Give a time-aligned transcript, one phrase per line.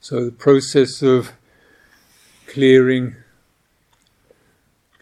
[0.00, 1.32] So the process of
[2.46, 3.16] clearing,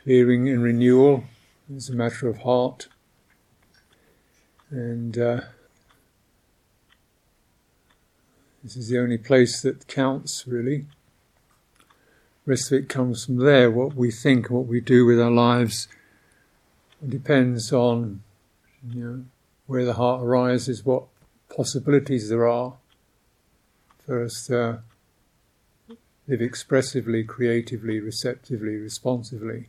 [0.03, 1.25] clearing and renewal
[1.73, 2.89] is a matter of heart,
[4.71, 5.41] and uh,
[8.65, 10.87] this is the only place that counts really.
[12.47, 13.71] The rest of it comes from there.
[13.71, 15.89] What we think, what we do with our lives,
[17.07, 18.23] depends on
[18.91, 19.25] you know
[19.67, 21.05] where the heart arises, what
[21.55, 22.79] possibilities there are
[24.09, 24.83] us to
[26.29, 29.67] live expressively, creatively, receptively, responsively,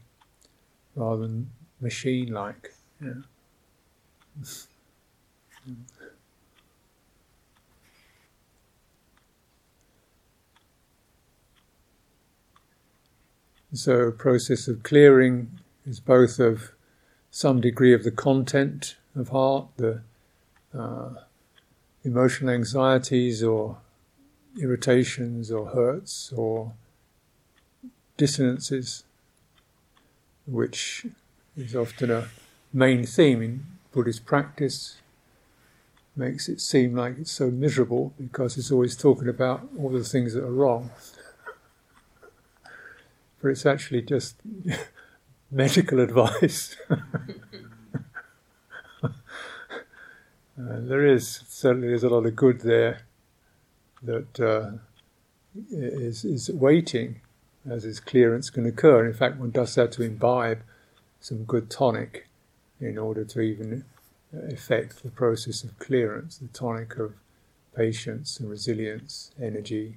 [0.95, 2.73] rather than machine like.
[3.01, 3.13] Yeah.
[13.73, 16.71] So, a process of clearing is both of
[17.29, 20.01] some degree of the content of heart, the
[20.73, 21.09] uh,
[22.03, 23.77] emotional anxieties or
[24.59, 26.73] irritations or hurts or
[28.17, 29.03] dissonances,
[30.45, 31.05] which
[31.55, 32.27] is often a
[32.73, 34.97] main theme in Buddhist practice,
[36.15, 40.33] makes it seem like it's so miserable because it's always talking about all the things
[40.33, 40.89] that are wrong.
[43.41, 44.35] but it's actually just
[45.51, 46.75] medical advice.
[50.59, 53.06] Uh, there is certainly there's a lot of good there
[54.03, 54.77] that uh,
[55.71, 57.21] is is waiting
[57.69, 59.05] as this clearance can occur.
[59.05, 60.61] In fact, one does have to imbibe
[61.19, 62.27] some good tonic
[62.79, 63.83] in order to even
[64.33, 67.13] effect the process of clearance, the tonic of
[67.75, 69.95] patience and resilience, energy,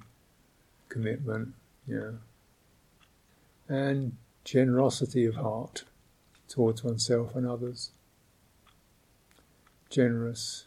[0.89, 1.53] commitment,
[1.87, 2.11] yeah,
[3.69, 5.83] and generosity of heart
[6.47, 7.91] towards oneself and others
[9.91, 10.63] generous,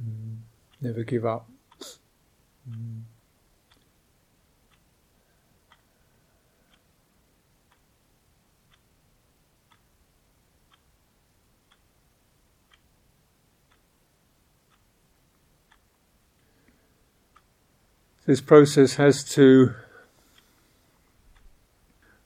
[0.00, 0.36] mm.
[0.80, 1.48] never give up.
[2.68, 3.02] Mm.
[18.26, 19.74] This process has to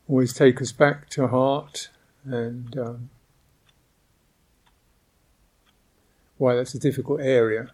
[0.08, 1.90] always take us back to heart
[2.24, 3.10] and um,
[6.38, 7.70] why that's a difficult area,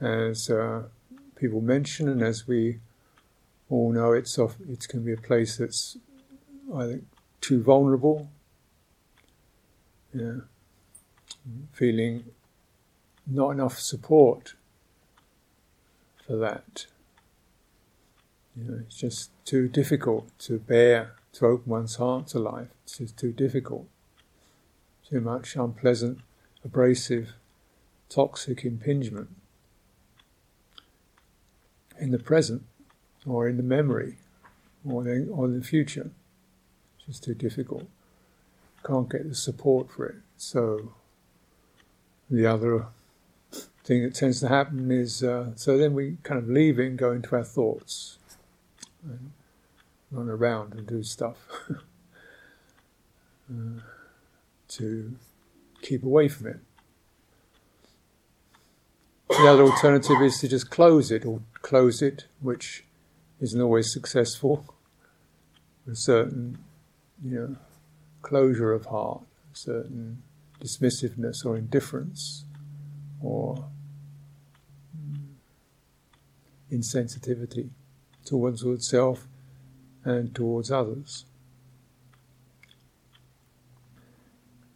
[0.00, 0.82] as uh,
[1.42, 2.78] people mention, and as we
[3.68, 5.98] all know, it's off, it can be a place that's
[6.72, 7.04] I think
[7.40, 8.30] too vulnerable.
[10.14, 10.42] Yeah,
[11.72, 12.24] feeling
[13.26, 14.54] not enough support
[16.24, 16.86] for that.
[18.54, 22.68] You know, it's just too difficult to bear, to open one's heart to life.
[22.84, 23.88] It's just too difficult.
[25.10, 26.20] Too much unpleasant
[26.64, 27.32] abrasive,
[28.08, 29.30] toxic impingement
[32.02, 32.62] in the present
[33.24, 34.16] or in the memory
[34.84, 36.10] or in, or the future.
[36.96, 37.86] It's just too difficult.
[38.84, 40.16] Can't get the support for it.
[40.36, 40.92] So
[42.28, 42.86] the other
[43.84, 46.98] thing that tends to happen is uh, so then we kind of leave it and
[46.98, 48.18] go into our thoughts
[49.04, 49.30] and
[50.10, 51.36] run around and do stuff
[53.50, 53.80] uh,
[54.68, 55.16] to
[55.80, 56.58] keep away from it.
[59.28, 62.84] The other alternative is to just close it or close it, which
[63.40, 64.74] isn't always successful.
[65.90, 66.58] A certain,
[67.24, 67.56] you know,
[68.20, 70.22] closure of heart, a certain
[70.60, 72.44] dismissiveness or indifference,
[73.20, 73.64] or
[76.70, 77.70] insensitivity
[78.24, 79.26] towards oneself
[80.04, 81.24] and towards others.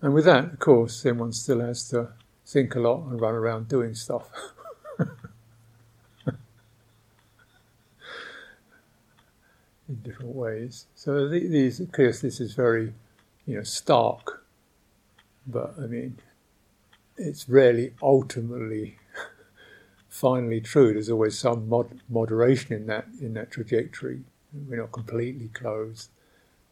[0.03, 2.13] And with that, of course, then one still has to
[2.45, 4.29] think a lot and run around doing stuff.
[9.89, 10.87] In different ways.
[10.97, 12.93] So these, of course, this is very,
[13.47, 14.45] you know, stark.
[15.47, 16.19] But I mean,
[17.17, 18.99] it's rarely ultimately,
[20.09, 20.93] finally true.
[20.93, 24.23] There's always some mod- moderation in that in that trajectory.
[24.53, 26.09] We're not completely closed,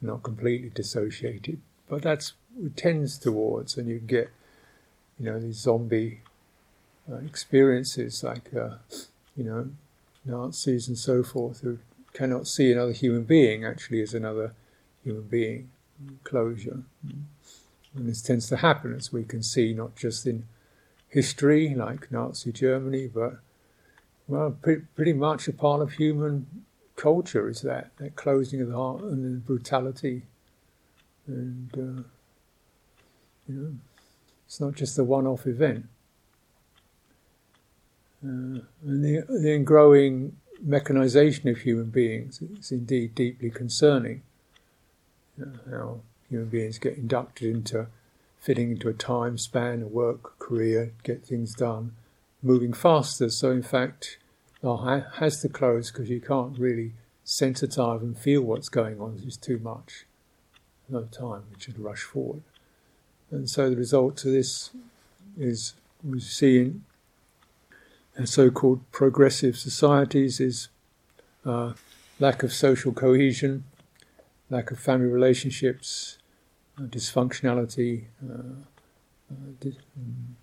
[0.01, 1.61] we're not completely dissociated.
[1.89, 4.31] But that's it tends towards, and you get,
[5.19, 6.21] you know, these zombie
[7.11, 8.77] uh, experiences like, uh,
[9.37, 9.71] you know,
[10.25, 11.79] Nazis and so forth who
[12.15, 14.55] cannot see another human being actually as another
[15.03, 15.71] human being.
[16.25, 16.83] Closure.
[17.95, 20.45] And this tends to happen, as we can see, not just in
[21.09, 23.39] history like Nazi Germany, but
[24.27, 26.47] well, pretty, pretty much a part of human
[26.97, 30.23] culture is that that closing of the heart and the brutality
[31.27, 32.03] and uh,
[33.49, 33.75] you know,
[34.47, 35.87] it's not just a one-off event.
[38.25, 44.23] Uh, and the, the growing mechanization of human beings is indeed deeply concerning.
[45.37, 47.87] You know, how human beings get inducted into
[48.39, 51.93] fitting into a time span, a work career, get things done,
[52.43, 53.31] moving faster.
[53.31, 54.19] So, in fact,
[54.63, 56.93] life has to close because you can't really
[57.25, 59.23] sensitize and feel what's going on.
[59.27, 60.05] It's too much.
[60.89, 61.45] No time.
[61.55, 62.43] We should rush forward.
[63.31, 64.71] And so, the result of this
[65.39, 66.85] is we see in
[68.23, 70.69] so-called progressive societies is
[71.45, 71.73] uh,
[72.21, 73.65] lack of social cohesion,
[74.51, 76.19] lack of family relationships,
[76.79, 78.35] uh, dysfunctionality, uh,
[79.31, 80.37] uh dis- um,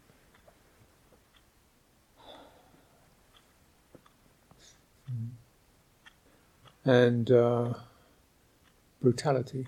[6.84, 7.74] and uh,
[9.02, 9.68] brutality,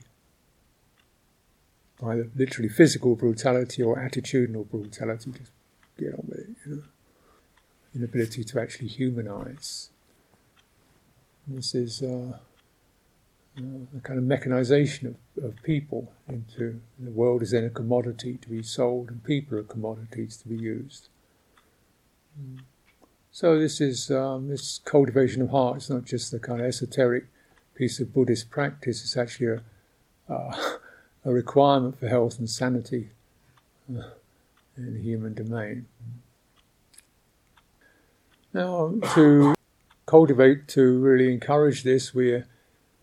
[2.04, 5.32] either literally physical brutality or attitudinal brutality.
[5.32, 5.52] Just
[5.98, 6.84] get on with it, you know
[7.96, 9.90] inability to actually humanize.
[11.48, 12.38] This is uh,
[13.58, 13.62] uh,
[13.98, 18.50] a kind of mechanization of, of people into the world is then a commodity to
[18.50, 21.10] be sold, and people are commodities to be used.
[23.32, 25.78] So this is um, this cultivation of heart.
[25.78, 27.26] It's not just a kind of esoteric
[27.76, 29.04] piece of Buddhist practice.
[29.04, 30.78] It's actually a, uh,
[31.26, 33.10] a requirement for health and sanity
[33.90, 34.04] uh,
[34.78, 35.86] in the human domain.
[38.54, 39.56] Now, to
[40.06, 42.46] cultivate, to really encourage this, we're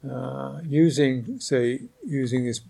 [0.08, 2.60] uh, using, say, using this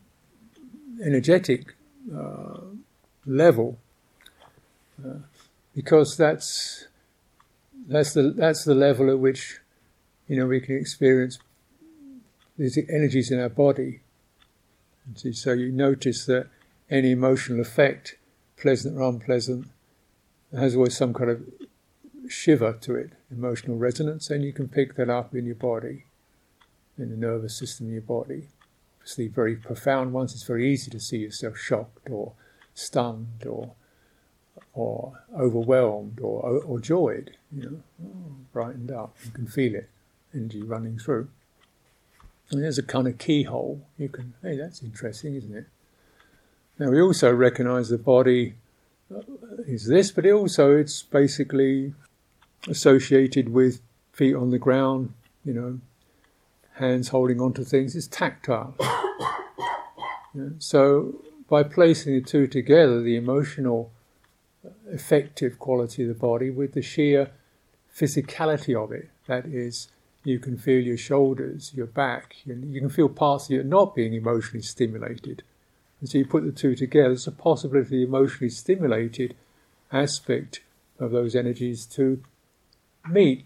[1.05, 1.75] energetic
[2.15, 2.61] uh,
[3.27, 3.79] level,
[5.05, 5.19] uh,
[5.75, 6.89] because that's
[7.87, 9.59] that's the that's the level at which
[10.27, 11.39] you know we can experience
[12.57, 14.01] these energies in our body.
[15.15, 16.49] So you notice that
[16.89, 18.17] any emotional effect,
[18.57, 19.69] pleasant or unpleasant,
[20.57, 21.43] has always some kind of
[22.31, 26.05] shiver to it, emotional resonance, and you can pick that up in your body,
[26.97, 28.49] in the nervous system in your body.
[28.99, 32.33] Obviously, very profound ones, it's very easy to see yourself shocked or
[32.75, 33.73] stunned or
[34.75, 38.11] or overwhelmed or or joyed, you know,
[38.53, 39.17] brightened up.
[39.25, 39.89] You can feel it,
[40.35, 41.29] energy running through.
[42.51, 43.81] And there's a kind of keyhole.
[43.97, 45.67] You can, hey, that's interesting, isn't it?
[46.79, 48.55] Now we also recognise the body
[49.67, 51.95] is this, but it also it's basically
[52.69, 53.81] associated with
[54.13, 55.13] feet on the ground,
[55.45, 55.81] you know,
[56.75, 58.75] hands holding onto things, it's tactile.
[60.59, 63.91] so by placing the two together, the emotional
[64.91, 67.31] effective quality of the body with the sheer
[67.95, 69.89] physicality of it, that is,
[70.23, 74.13] you can feel your shoulders, your back, you, can feel parts of you not being
[74.13, 75.43] emotionally stimulated.
[76.01, 79.35] And so you put the two together, there's a possibility the emotionally stimulated
[79.93, 80.61] aspect
[80.99, 82.23] of those energies to
[83.09, 83.45] meet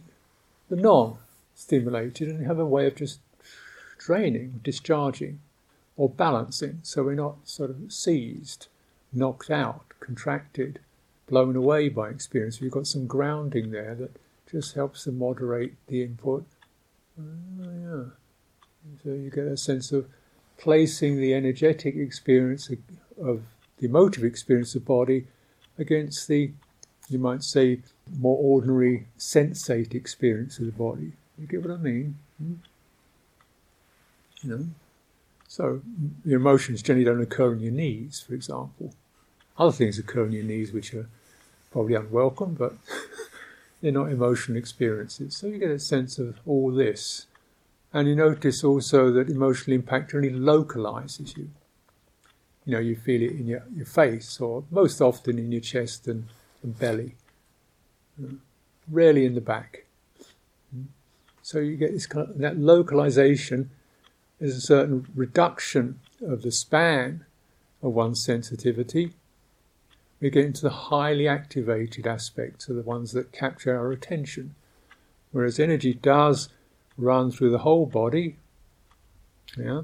[0.69, 1.19] the non
[1.55, 3.21] stimulated and have a way of just
[3.99, 5.41] draining, discharging,
[5.97, 8.67] or balancing so we're not sort of seized,
[9.13, 10.81] knocked out, contracted,
[11.27, 12.61] blown away by experience.
[12.61, 14.17] We've got some grounding there that
[14.51, 16.45] just helps to moderate the input.
[17.19, 17.23] Uh,
[17.63, 18.05] yeah.
[19.03, 20.07] So you get a sense of
[20.59, 22.79] placing the energetic experience of,
[23.21, 23.43] of
[23.79, 25.27] the emotive experience of body
[25.79, 26.53] against the,
[27.09, 27.81] you might say,
[28.19, 31.13] more ordinary sensate experience of the body.
[31.39, 32.19] You get what I mean?
[32.39, 32.55] Hmm?
[34.43, 34.67] You know?
[35.49, 35.83] So
[36.25, 38.93] your emotions generally don't occur in your knees, for example.
[39.57, 41.09] Other things occur in your knees which are
[41.71, 42.75] probably unwelcome, but
[43.81, 45.37] they're not emotional experiences.
[45.37, 47.27] So you get a sense of all this.
[47.93, 51.51] And you notice also that emotional impact only localizes you.
[52.67, 56.09] You know, you feel it in your, your face, or most often in your chest
[56.09, 56.27] and,
[56.69, 57.17] belly
[58.91, 59.85] rarely in the back.
[61.43, 63.71] So you get this kind of that localization
[64.41, 67.25] is a certain reduction of the span
[67.83, 69.13] of one's sensitivity.
[70.21, 74.55] We get into the highly activated aspects of the ones that capture our attention.
[75.33, 76.49] Whereas energy does
[76.97, 78.37] run through the whole body.
[79.59, 79.83] Yeah.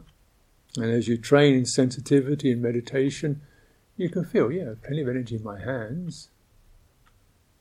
[0.77, 3.43] And as you train in sensitivity and meditation,
[3.97, 6.31] you can feel, yeah, plenty of energy in my hands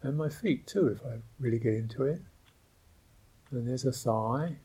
[0.01, 2.21] and my feet too, if I really get into it.
[3.51, 4.57] And there's a thigh.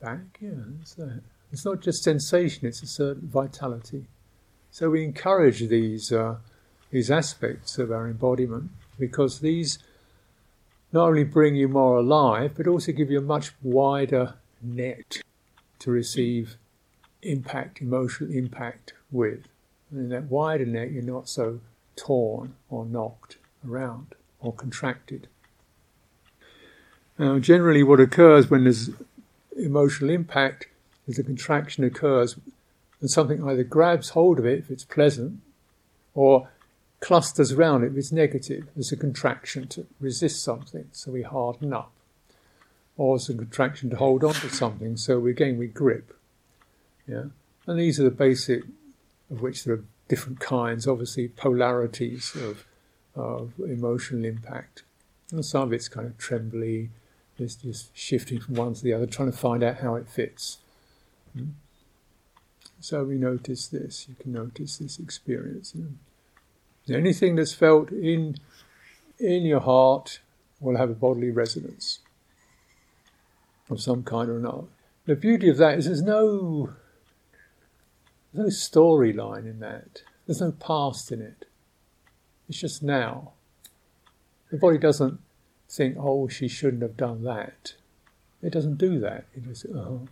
[0.00, 1.22] Back, yeah, that's that.
[1.52, 4.06] It's not just sensation, it's a certain vitality.
[4.70, 6.36] So we encourage these, uh,
[6.90, 9.78] these aspects of our embodiment because these
[10.92, 15.22] not only bring you more alive, but also give you a much wider net
[15.80, 16.56] to receive
[17.22, 19.48] impact, emotional impact with.
[19.90, 21.60] And in that wider net, you're not so
[21.96, 25.28] torn or knocked around or contracted.
[27.18, 28.90] Now, generally, what occurs when there's
[29.56, 30.66] emotional impact
[31.06, 32.36] is a contraction occurs
[33.00, 35.40] and something either grabs hold of it if it's pleasant
[36.14, 36.48] or
[37.00, 38.66] clusters around it if it's negative.
[38.74, 41.92] There's a contraction to resist something, so we harden up.
[42.96, 46.16] Or it's a contraction to hold on to something, so we, again we grip.
[47.06, 47.24] Yeah?
[47.66, 48.62] And these are the basic,
[49.30, 52.66] of which there are different kinds, obviously polarities of,
[53.14, 54.82] of emotional impact.
[55.30, 56.90] And some of it's kind of trembly,
[57.38, 60.58] it's just shifting from one to the other, trying to find out how it fits.
[61.36, 61.50] Hmm?
[62.80, 65.74] So we notice this, you can notice this experience.
[66.88, 68.36] Anything that's felt in,
[69.18, 70.20] in your heart
[70.60, 72.00] will have a bodily resonance
[73.70, 74.64] of some kind or another.
[75.06, 76.74] The beauty of that is there's no
[78.34, 80.02] there's no storyline in that.
[80.26, 81.46] There's no past in it.
[82.48, 83.32] It's just now.
[84.50, 85.20] The body doesn't
[85.68, 87.74] think, oh, she shouldn't have done that.
[88.42, 89.26] It doesn't do that.
[89.34, 90.08] It just, oh.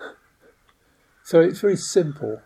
[0.00, 0.12] Uh-huh.
[1.24, 2.40] so it's very simple.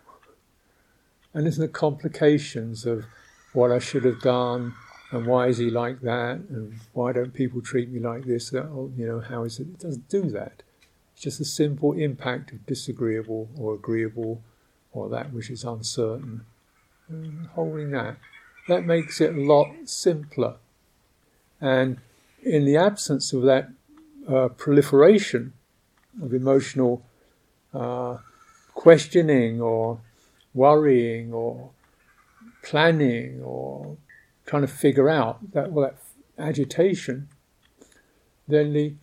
[1.32, 3.04] And there's no complications of
[3.52, 4.74] what I should have done
[5.12, 8.52] and why is he like that and why don't people treat me like this?
[8.54, 9.68] Oh, you know, how is it?
[9.68, 10.62] It doesn't do that.
[11.20, 14.40] It's just a simple impact of disagreeable or agreeable
[14.90, 16.46] or that which is uncertain.
[17.10, 18.16] And holding that.
[18.68, 20.54] That makes it a lot simpler.
[21.60, 21.98] And
[22.42, 23.68] in the absence of that
[24.26, 25.52] uh, proliferation
[26.22, 27.02] of emotional
[27.74, 28.16] uh,
[28.72, 30.00] questioning or
[30.54, 31.68] worrying or
[32.62, 33.98] planning or
[34.46, 37.28] trying to figure out that, well, that agitation,
[38.48, 38.94] then the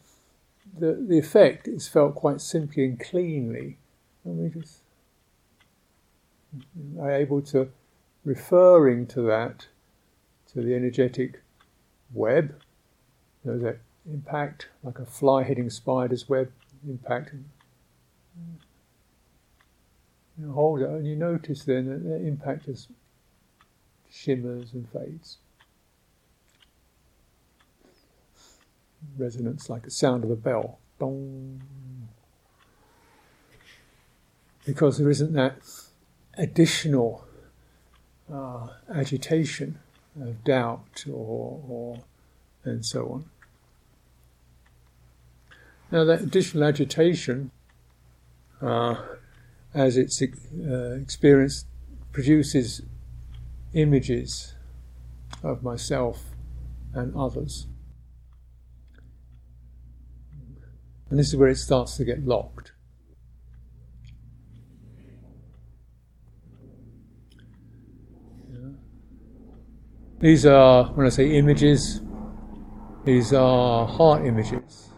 [0.79, 3.77] the, the effect is felt quite simply and cleanly.
[4.23, 4.79] And we just
[6.99, 7.69] are able to,
[8.23, 9.67] referring to that,
[10.53, 11.41] to the energetic
[12.13, 12.55] web,
[13.43, 13.79] you know, that
[14.11, 16.51] impact, like a fly hitting spider's web
[16.87, 17.33] impact.
[20.39, 22.89] You hold it, and you notice then that the impact just
[24.09, 25.37] shimmers and fades.
[29.17, 30.79] Resonance like the sound of a bell.
[30.99, 31.61] Dong.
[34.65, 35.57] Because there isn't that
[36.37, 37.25] additional
[38.31, 39.79] uh, agitation
[40.21, 42.03] of doubt or, or
[42.63, 43.25] and so on.
[45.91, 47.51] Now that additional agitation,
[48.61, 48.95] uh,
[49.73, 51.67] as it's uh, experienced,
[52.11, 52.81] produces
[53.73, 54.55] images
[55.43, 56.23] of myself
[56.93, 57.67] and others.
[61.09, 62.73] And this is where it starts to get locked.
[70.19, 72.01] These are, when I say images,
[73.05, 74.89] these are heart images.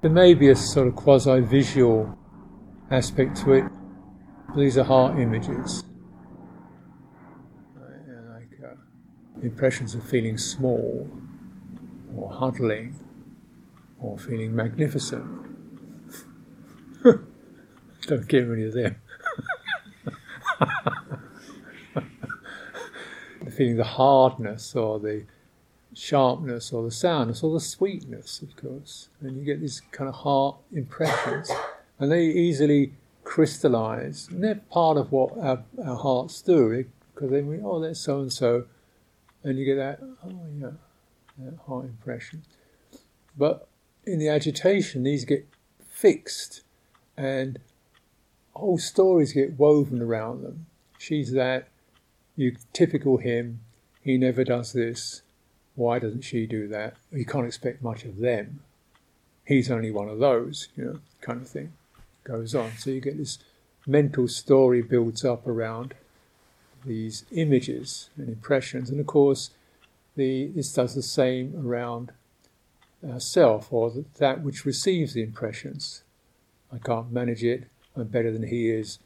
[0.00, 2.16] There may be a sort of quasi visual
[2.90, 3.64] aspect to it,
[4.48, 5.84] but these are heart images.
[7.76, 8.76] Like uh,
[9.42, 11.06] impressions of feeling small
[12.16, 12.98] or huddling
[14.00, 15.24] or feeling magnificent.
[17.02, 18.96] Don't get rid of them.
[23.56, 25.24] feeling the hardness or the
[25.92, 29.08] sharpness or the soundness or the sweetness, of course.
[29.20, 31.50] And you get these kind of heart impressions,
[31.98, 34.28] and they easily crystallize.
[34.30, 38.20] And they're part of what our, our hearts do, because then we, oh, that's so
[38.20, 38.64] and so,
[39.42, 40.70] and you get that, oh, yeah,
[41.38, 42.42] that heart impression.
[43.36, 43.68] But
[44.04, 45.46] in the agitation, these get
[45.88, 46.62] fixed
[47.16, 47.58] and
[48.54, 50.66] whole stories get woven around them.
[50.98, 51.68] She's that,
[52.36, 53.60] you typical him,
[54.02, 55.22] he never does this,
[55.74, 56.96] why doesn't she do that?
[57.12, 58.60] You can't expect much of them.
[59.44, 61.72] He's only one of those, you know, kind of thing.
[62.24, 62.72] Goes on.
[62.78, 63.38] So you get this
[63.86, 65.94] mental story builds up around
[66.84, 68.90] these images and impressions.
[68.90, 69.50] And of course,
[70.16, 72.12] the, this does the same around
[73.08, 76.02] uh, self or that which receives the impressions.
[76.72, 77.68] I can't manage it.
[77.96, 78.98] I'm better than he is.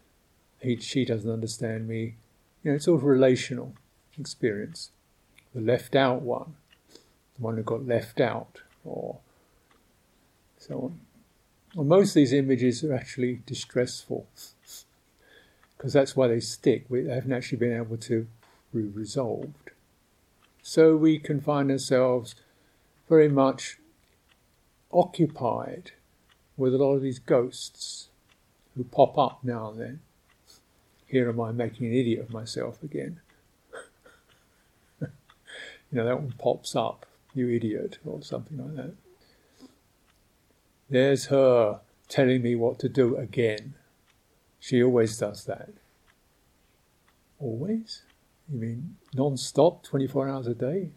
[0.61, 2.17] He, she doesn't understand me.
[2.63, 3.75] You know, it's all relational
[4.19, 4.91] experience.
[5.55, 6.57] The left out one,
[7.37, 9.19] the one who got left out, or
[10.59, 11.01] so on.
[11.75, 14.27] Well, most of these images are actually distressful
[15.77, 16.87] because that's why they stick.
[16.89, 18.27] We haven't actually been able to
[18.73, 19.71] be resolved.
[20.63, 22.35] So we can find ourselves
[23.09, 23.79] very much
[24.95, 25.93] occupied
[26.57, 28.09] with a lot of these ghosts
[28.77, 30.01] who pop up now and then.
[31.07, 33.21] Here am I making an idiot of myself again.
[35.93, 38.95] You know, that one pops up, you idiot, or something like that.
[40.91, 43.75] There's her telling me what to do again.
[44.59, 45.71] She always does that.
[47.39, 48.03] Always?
[48.51, 50.91] You mean non stop, 24 hours a day?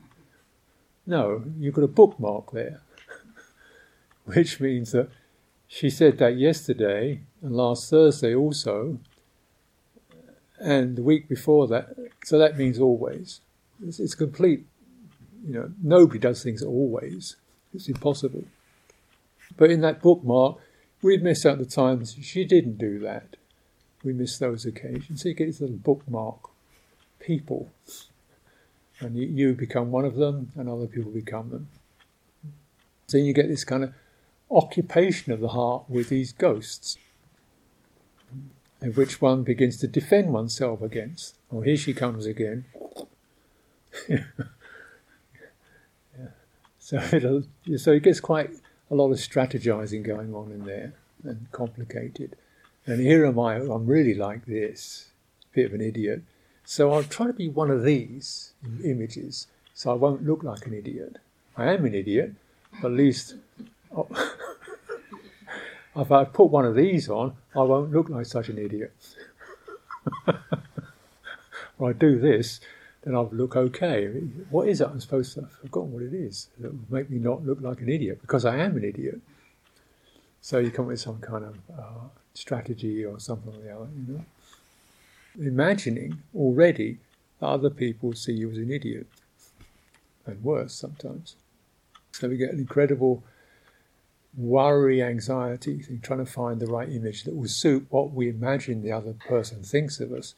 [1.06, 2.82] No, you've got a bookmark there,
[4.34, 5.10] which means that
[5.68, 9.00] she said that yesterday and last Thursday also,
[10.60, 11.96] and the week before that.
[12.26, 13.42] So that means always.
[13.86, 14.66] It's, it's complete.
[15.46, 17.38] You know, nobody does things always.
[17.74, 18.46] It's impossible.
[19.56, 20.58] But in that bookmark,
[21.02, 23.38] we'd miss out the times she didn't do that.
[24.04, 25.22] We miss those occasions.
[25.22, 26.50] So you get this little bookmark.
[27.20, 27.72] People.
[29.00, 31.68] And you, you become one of them, and other people become them.
[33.08, 33.94] So you get this kind of
[34.50, 36.98] occupation of the heart with these ghosts,
[38.82, 41.38] and which one begins to defend oneself against.
[41.51, 42.66] Oh, here she comes again.
[46.88, 47.44] So it'll,
[47.75, 48.50] so it gets quite
[48.89, 50.94] a lot of strategizing going on in there
[51.25, 52.38] and complicated.
[52.86, 55.10] And here am I, I'm really like this,
[55.51, 56.22] bit of an idiot.
[56.63, 58.54] So I'll try to be one of these
[58.86, 61.18] images so I won't look like an idiot.
[61.58, 62.36] I am an idiot,
[62.82, 63.36] but at least
[63.98, 64.08] oh,
[66.01, 68.94] if I put one of these on, I won't look like such an idiot.
[71.80, 72.60] or I do this,
[73.04, 74.08] then I'll look okay.
[74.50, 75.42] What is it I'm supposed to?
[75.42, 78.46] I've forgotten what it is that will make me not look like an idiot because
[78.46, 79.20] I am an idiot.
[80.42, 84.13] So you come up with some kind of uh, strategy or something like that, you
[84.13, 84.25] know.
[85.39, 86.98] Imagining already
[87.39, 89.08] that other people see you as an idiot,
[90.25, 91.36] and worse sometimes.
[92.12, 93.24] So we get an incredible
[94.36, 98.92] worry, anxiety, trying to find the right image that will suit what we imagine the
[98.92, 100.36] other person thinks of us.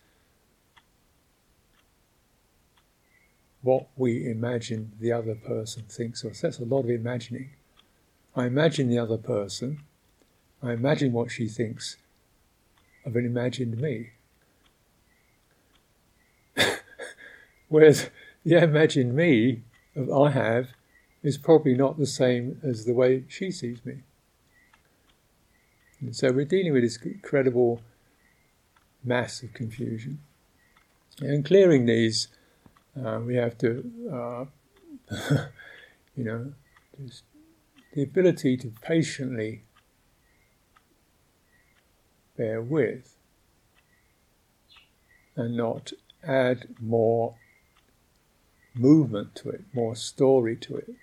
[3.62, 6.42] What we imagine the other person thinks of us.
[6.42, 7.50] That's a lot of imagining.
[8.36, 9.84] I imagine the other person,
[10.62, 11.98] I imagine what she thinks
[13.06, 14.12] of an imagined me.
[17.68, 18.10] Whereas
[18.46, 19.64] the imagined me
[19.96, 20.70] I have
[21.22, 24.04] is probably not the same as the way she sees me.
[26.00, 27.82] And so we're dealing with this incredible
[29.04, 30.20] mass of confusion.
[31.20, 32.30] And clearing these,
[32.98, 34.46] uh, we have to, uh,
[36.16, 36.54] you know,
[37.06, 37.24] just
[37.94, 39.64] the ability to patiently
[42.38, 43.18] bear with
[45.36, 45.92] and not
[46.24, 47.36] add more
[48.74, 50.96] movement to it, more story to it,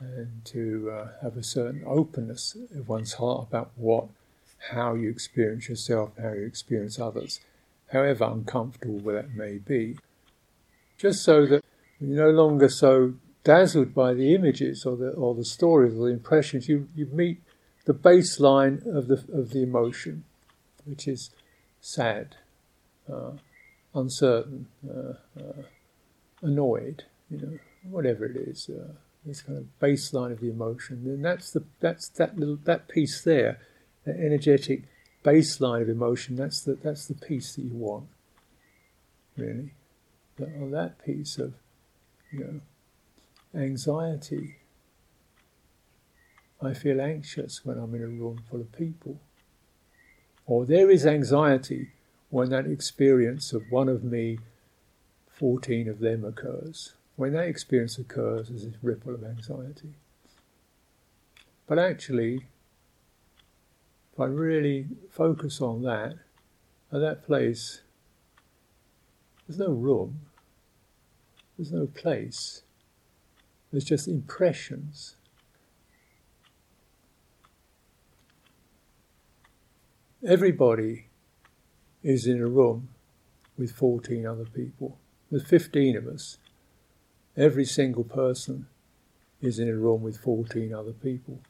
[0.00, 4.06] and to uh, have a certain openness of one's heart about what,
[4.70, 7.40] how you experience yourself, how you experience others,
[7.92, 9.96] however uncomfortable that may be,
[10.96, 11.64] just so that
[12.00, 16.12] you're no longer so dazzled by the images or the or the stories or the
[16.12, 16.68] impressions.
[16.68, 17.40] You you meet
[17.84, 20.24] the baseline of the of the emotion,
[20.84, 21.30] which is
[21.80, 22.36] sad,
[23.10, 23.32] uh,
[23.94, 25.62] uncertain, uh, uh,
[26.42, 28.70] annoyed, you know, whatever it is.
[29.28, 33.22] This kind of baseline of the emotion, and that's the that's that little that piece
[33.22, 33.60] there,
[34.04, 34.84] that energetic
[35.24, 36.36] baseline of emotion.
[36.36, 38.08] That's the that's the piece that you want,
[39.36, 39.74] really.
[40.36, 41.54] That, or that piece of,
[42.30, 42.60] you know,
[43.60, 44.56] anxiety
[46.60, 49.20] I feel anxious when I'm in a room full of people.
[50.46, 51.92] Or there is anxiety
[52.30, 54.38] when that experience of one of me,
[55.30, 56.94] 14 of them occurs.
[57.18, 59.94] When that experience occurs, there's this ripple of anxiety.
[61.66, 62.46] But actually,
[64.12, 66.14] if I really focus on that,
[66.92, 67.82] at that place,
[69.46, 70.20] there's no room,
[71.58, 72.62] there's no place,
[73.70, 75.16] there's just impressions
[80.26, 81.06] Everybody
[82.02, 82.88] is in a room
[83.56, 84.98] with 14 other people.
[85.30, 86.38] There's 15 of us.
[87.38, 88.66] Every single person
[89.40, 91.40] is in a room with 14 other people.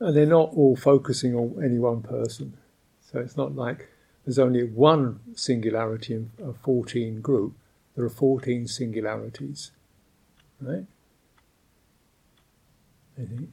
[0.00, 2.56] and they're not all focusing on any one person.
[3.00, 3.88] So it's not like
[4.24, 7.52] there's only one singularity in a 14 group.
[7.94, 9.72] There are 14 singularities.
[10.60, 10.86] Right?
[13.16, 13.52] And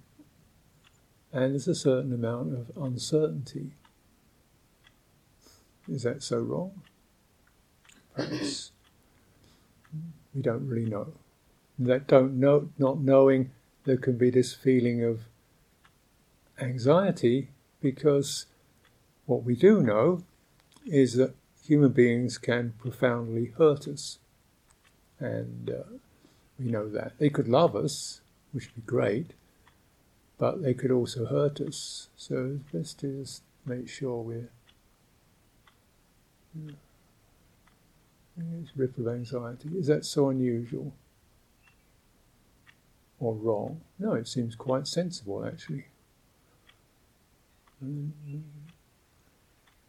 [1.32, 3.72] there's a certain amount of uncertainty.
[5.90, 6.82] Is that so wrong?
[10.34, 11.14] We don't really know.
[11.80, 13.52] That don't know, not knowing,
[13.86, 15.22] there can be this feeling of
[16.60, 17.50] anxiety
[17.82, 18.46] because
[19.26, 20.24] what we do know
[20.86, 24.20] is that human beings can profoundly hurt us.
[25.20, 25.98] And uh,
[26.60, 27.14] we know that.
[27.20, 29.32] They could love us, which would be great,
[30.38, 32.10] but they could also hurt us.
[32.16, 34.50] So best to just make sure we're.
[36.56, 36.72] Yeah.
[38.76, 39.70] Ripple of anxiety.
[39.76, 40.94] Is that so unusual?
[43.20, 43.82] Or wrong?
[43.98, 45.86] No, it seems quite sensible actually.
[47.82, 48.14] And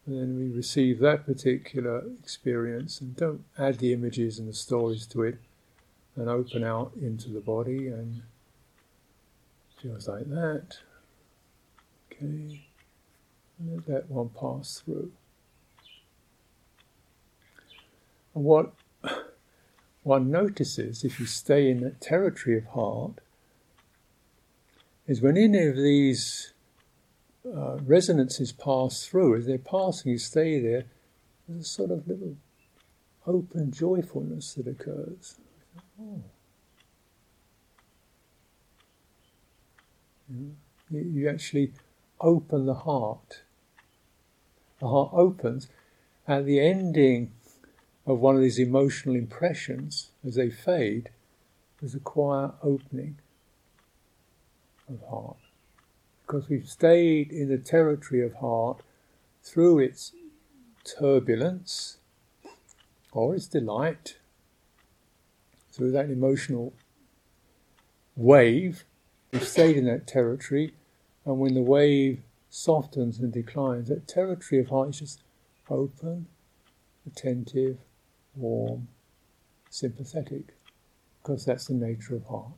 [0.07, 5.23] then we receive that particular experience and don't add the images and the stories to
[5.23, 5.39] it
[6.17, 8.23] and open out into the body and
[9.81, 10.79] feels like that.
[12.11, 12.65] Okay.
[13.65, 15.13] Let that one pass through.
[18.39, 18.73] And what
[20.05, 23.19] one notices if you stay in that territory of heart
[25.09, 26.53] is when any of these
[27.45, 30.85] uh, resonances pass through, as they're passing, you stay there,
[31.49, 32.37] there's a sort of little
[33.27, 35.35] open joyfulness that occurs.
[36.01, 36.23] Oh.
[40.31, 40.55] You,
[40.93, 41.73] you actually
[42.21, 43.41] open the heart.
[44.79, 45.67] The heart opens
[46.29, 47.33] at the ending
[48.09, 51.11] of one of these emotional impressions as they fade.
[51.79, 53.19] There's a quiet opening
[54.89, 55.37] of heart
[56.27, 58.81] because we've stayed in the territory of heart
[59.43, 60.13] through its
[60.85, 61.99] turbulence
[63.13, 64.17] or its delight,
[65.71, 66.73] through that emotional
[68.17, 68.85] wave.
[69.33, 70.73] We've stayed in that territory,
[71.27, 75.23] and when the wave softens and declines, that territory of heart is just
[75.69, 76.27] open,
[77.07, 77.77] attentive,
[78.39, 78.89] warm,
[79.71, 80.55] sympathetic,
[81.23, 82.53] because that's the nature of heart.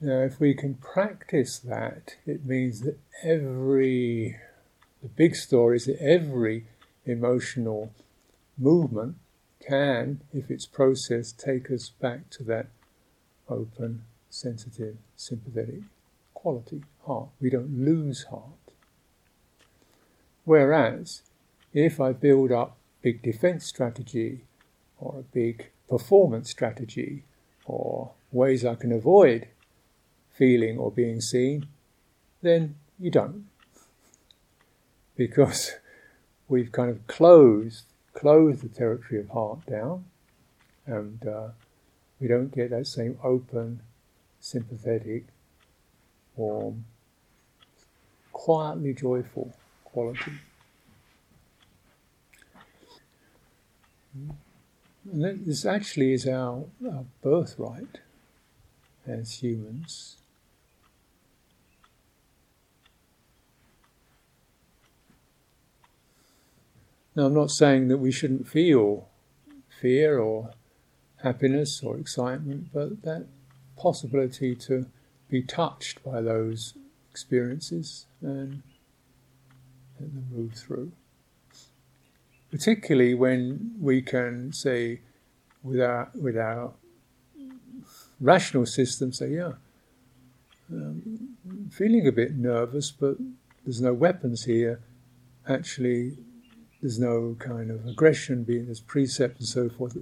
[0.00, 4.36] Now, if we can practice that, it means that every,
[5.02, 6.66] the big story is that every
[7.06, 7.92] emotional
[8.58, 9.16] movement
[9.66, 12.66] can, if it's processed, take us back to that
[13.48, 15.80] open, sensitive, sympathetic
[16.34, 17.28] quality, heart.
[17.40, 18.72] We don't lose heart.
[20.44, 21.22] Whereas,
[21.72, 24.44] if I build up big defense strategy,
[24.98, 27.24] or a big performance strategy
[27.66, 29.48] or ways I can avoid
[30.32, 31.66] feeling or being seen,
[32.42, 33.46] then you don't.
[35.16, 35.76] Because
[36.48, 40.04] we've kind of closed closed the territory of heart down,
[40.86, 41.48] and uh,
[42.20, 43.80] we don't get that same open,
[44.40, 45.26] sympathetic,
[46.36, 46.84] warm,
[48.34, 50.32] quietly joyful quality.
[55.10, 58.00] And this actually is our, our birthright
[59.06, 60.16] as humans.
[67.16, 69.08] Now, I'm not saying that we shouldn't feel
[69.80, 70.50] fear or
[71.22, 73.26] happiness or excitement, but that
[73.76, 74.86] possibility to
[75.28, 76.74] be touched by those
[77.14, 78.62] experiences and
[80.00, 80.90] let them move through
[82.54, 85.00] particularly when we can say,
[85.64, 86.72] with our, with our
[88.20, 89.54] rational system, say, yeah,
[90.70, 91.36] um,
[91.72, 93.16] feeling a bit nervous, but
[93.64, 94.78] there's no weapons here.
[95.48, 96.16] Actually,
[96.80, 99.96] there's no kind of aggression being there's precept and so forth.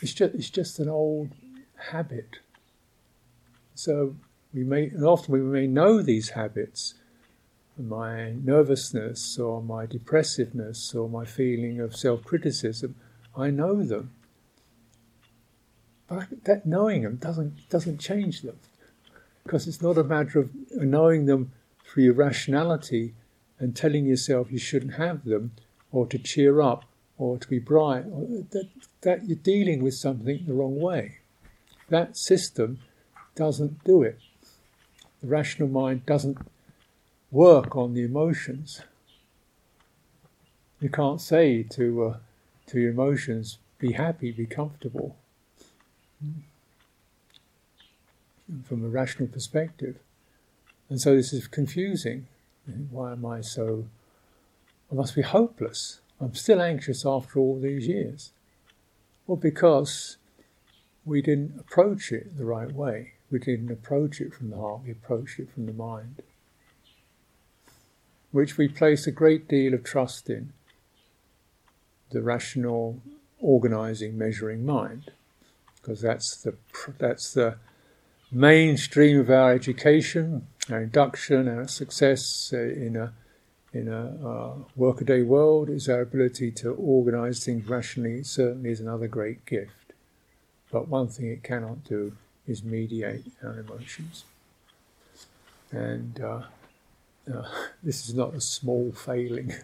[0.00, 1.30] It's just it's just an old
[1.90, 2.38] habit.
[3.74, 4.14] So
[4.52, 6.94] we may and often we may know these habits,
[7.76, 12.96] my nervousness or my depressiveness or my feeling of self criticism,
[13.36, 14.12] I know them.
[16.08, 18.58] But that knowing them doesn't, doesn't change them.
[19.44, 21.52] Because it's not a matter of knowing them
[21.84, 23.14] through your rationality
[23.58, 25.52] and telling yourself you shouldn't have them
[25.92, 26.84] or to cheer up
[27.18, 28.04] or to be bright.
[28.50, 28.68] That,
[29.02, 31.18] that you're dealing with something the wrong way.
[31.88, 32.78] That system
[33.34, 34.18] doesn't do it.
[35.20, 36.38] The rational mind doesn't
[37.30, 38.82] work on the emotions.
[40.80, 42.16] You can't say to uh,
[42.66, 45.16] to your emotions, "Be happy, be comfortable."
[48.64, 49.96] From a rational perspective,
[50.88, 52.26] and so this is confusing.
[52.90, 53.86] Why am I so?
[54.90, 56.00] I must be hopeless.
[56.20, 58.32] I'm still anxious after all these years.
[59.26, 60.16] Well, because
[61.04, 63.12] we didn't approach it the right way.
[63.30, 64.82] We didn't approach it from the heart.
[64.84, 66.22] We approached it from the mind
[68.30, 70.52] which we place a great deal of trust in
[72.10, 73.00] the rational,
[73.40, 75.10] organizing, measuring mind,
[75.76, 76.54] because that's the
[76.98, 77.56] that's the
[78.30, 83.12] mainstream of our education, our induction, our success uh, in a
[83.72, 88.22] in a uh, workaday world is our ability to organize things rationally.
[88.22, 89.72] Certainly, is another great gift.
[90.70, 92.12] But one thing it cannot do
[92.48, 94.24] is mediate our emotions.
[95.70, 96.42] And uh,
[97.32, 97.42] uh,
[97.82, 99.52] this is not a small failing.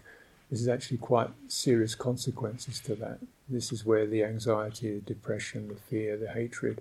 [0.50, 3.18] This is actually quite serious consequences to that.
[3.48, 6.80] This is where the anxiety, the depression, the fear, the hatred,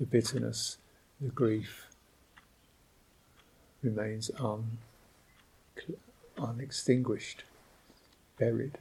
[0.00, 0.78] the bitterness,
[1.20, 1.86] the grief
[3.82, 4.78] remains un,
[6.36, 7.44] unextinguished,
[8.38, 8.78] buried.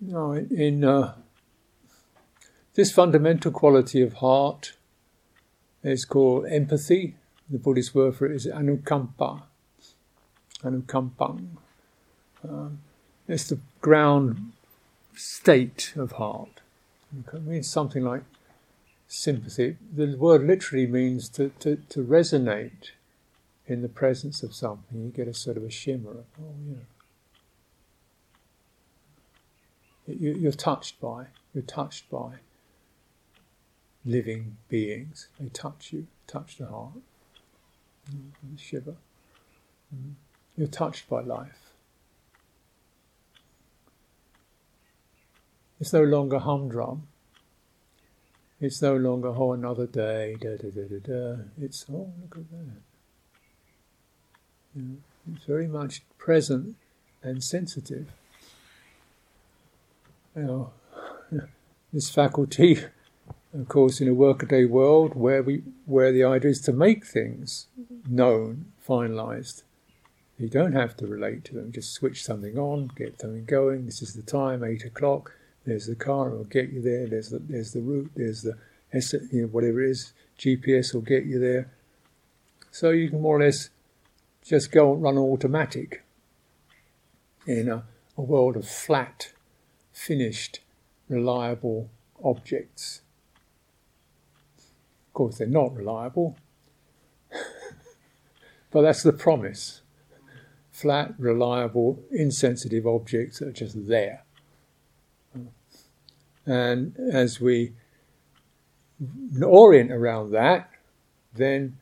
[0.00, 1.14] No, in, in uh,
[2.74, 4.74] this fundamental quality of heart
[5.82, 7.16] is called empathy.
[7.48, 9.42] The Buddhist word for it is anukampa.
[10.62, 11.48] Anukampang.
[12.48, 12.78] Um,
[13.26, 14.52] it's the ground
[15.14, 16.60] state of heart.
[17.32, 18.22] It means something like
[19.08, 19.76] sympathy.
[19.92, 22.90] The word literally means to, to, to resonate
[23.66, 25.02] in the presence of something.
[25.02, 26.76] You get a sort of a shimmer of, oh, yeah.
[30.06, 32.36] You, you're touched by, you're touched by
[34.04, 35.28] living beings.
[35.38, 37.00] They touch you, touch the heart,
[38.10, 38.96] mm, shiver.
[40.56, 41.72] You're touched by life.
[45.80, 47.08] It's no longer humdrum.
[48.60, 51.42] It's no longer, oh, another day, da da da da da.
[51.58, 52.82] It's, oh, look at that.
[55.34, 56.76] It's very much present
[57.22, 58.12] and sensitive.
[60.36, 60.72] You know,
[61.92, 62.84] this faculty
[63.52, 67.66] of course, in a workaday world where we where the idea is to make things
[68.08, 69.62] known, finalised,
[70.38, 71.72] you don't have to relate to them.
[71.72, 73.86] Just switch something on, get something going.
[73.86, 75.32] This is the time, eight o'clock.
[75.66, 77.06] There's the car, it'll get you there.
[77.08, 78.12] There's the there's the route.
[78.14, 78.56] There's the
[79.32, 80.12] you know whatever it is.
[80.38, 81.70] GPS will get you there.
[82.70, 83.70] So you can more or less
[84.44, 86.04] just go and run automatic
[87.46, 87.82] in a,
[88.16, 89.32] a world of flat,
[89.92, 90.60] finished,
[91.08, 91.90] reliable
[92.24, 93.02] objects
[95.20, 96.34] course, they're not reliable,
[98.70, 99.82] but that's the promise.
[100.70, 104.24] Flat, reliable, insensitive objects that are just there.
[106.46, 107.74] And as we
[109.44, 110.70] orient around that,
[111.34, 111.76] then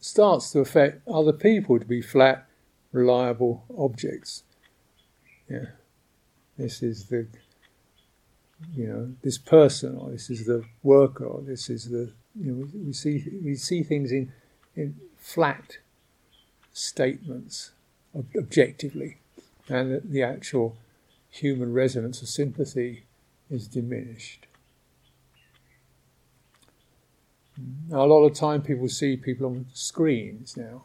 [0.00, 2.48] starts to affect other people to be flat,
[2.90, 4.42] reliable objects.
[5.48, 5.66] Yeah.
[6.58, 7.28] This is the
[8.74, 12.66] you know, this person, or this is the worker, or this is the, you know,
[12.72, 14.32] we, we see we see things in
[14.74, 15.78] in flat
[16.72, 17.72] statements,
[18.14, 19.18] ob- objectively,
[19.68, 20.76] and the, the actual
[21.30, 23.04] human resonance of sympathy
[23.50, 24.46] is diminished.
[27.88, 30.84] Now, a lot of time people see people on screens now.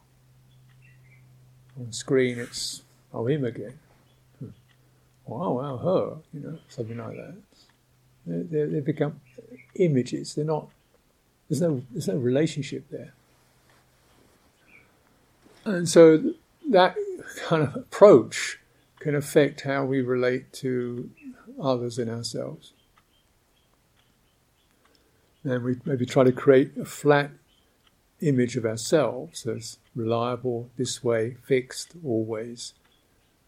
[1.80, 3.78] On screen, it's oh him again.
[4.40, 4.50] Hmm.
[5.26, 7.36] Wow, wow, her, you know, something like that.
[8.26, 9.20] They, they become
[9.76, 10.36] images.
[10.36, 10.70] They're not.
[11.50, 11.84] There's no.
[11.92, 13.14] There's no relationship there.
[15.66, 16.34] And so
[16.70, 16.96] that
[17.46, 18.60] kind of approach
[19.00, 21.10] can affect how we relate to
[21.62, 22.74] others and ourselves.
[25.44, 27.32] And we maybe try to create a flat
[28.22, 32.74] image of ourselves as reliable, this way, fixed, always.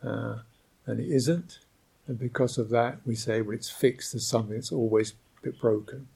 [0.03, 0.39] Uh,
[0.85, 1.59] and it isn't.
[2.07, 5.59] And because of that, we say, well, it's fixed as something that's always a bit
[5.59, 6.07] broken.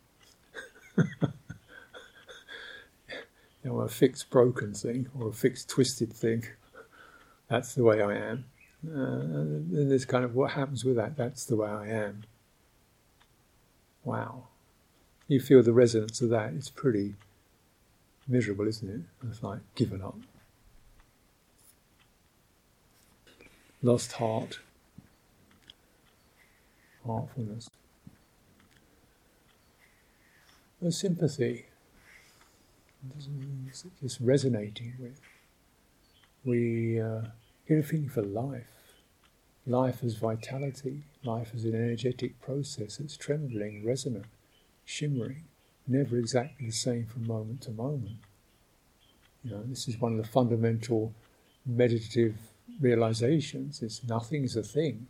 [0.97, 1.05] you
[3.63, 6.43] know, a fixed broken thing or a fixed twisted thing.
[7.47, 8.45] That's the way I am.
[8.85, 11.15] Uh, and there's kind of what happens with that.
[11.15, 12.23] That's the way I am.
[14.03, 14.47] Wow.
[15.27, 16.53] You feel the resonance of that.
[16.53, 17.15] It's pretty
[18.27, 19.27] miserable, isn't it?
[19.27, 20.17] It's like given up.
[23.81, 24.59] Lost heart
[27.07, 27.69] heartfulness.
[30.85, 31.65] A sympathy,
[34.01, 35.19] just resonating with.
[36.45, 37.21] We uh,
[37.67, 38.69] get a feeling for life.
[39.65, 44.27] Life as vitality, life as an energetic process that's trembling, resonant,
[44.85, 45.43] shimmering,
[45.87, 48.19] never exactly the same from moment to moment.
[49.43, 51.13] You know, this is one of the fundamental
[51.65, 52.35] meditative
[52.79, 53.81] realizations.
[53.81, 55.07] It's nothing is a thing.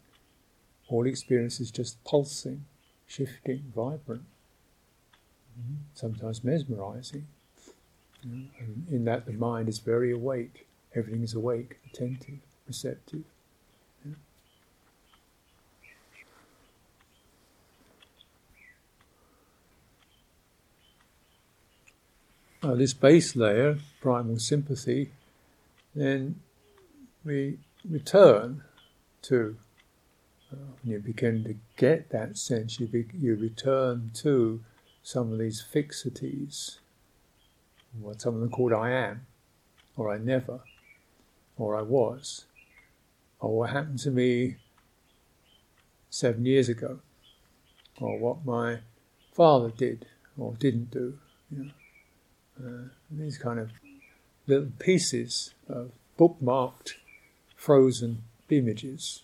[0.90, 2.66] All experience is just pulsing,
[3.08, 4.24] shifting, vibrant,
[5.60, 5.76] mm-hmm.
[5.94, 7.28] sometimes mesmerizing.
[8.26, 8.94] Mm-hmm.
[8.94, 13.24] in that, the mind is very awake, everything is awake, attentive, receptive.
[22.64, 25.12] Uh, this base layer, primal sympathy,
[25.96, 26.42] then
[27.24, 28.64] we return
[29.22, 29.56] to
[30.84, 34.64] you begin to get that sense, you, be, you return to
[35.04, 36.78] some of these fixities,
[38.00, 39.26] what some of them called I am,
[39.96, 40.62] or I never,
[41.58, 42.46] or I was,
[43.40, 44.58] or what happened to me
[46.10, 47.00] seven years ago,
[48.00, 48.80] or what my
[49.34, 50.06] father did
[50.38, 51.18] or didn't do.
[51.52, 51.72] You know.
[52.60, 53.72] Uh, these kind of
[54.48, 56.94] little pieces of bookmarked,
[57.56, 59.22] frozen images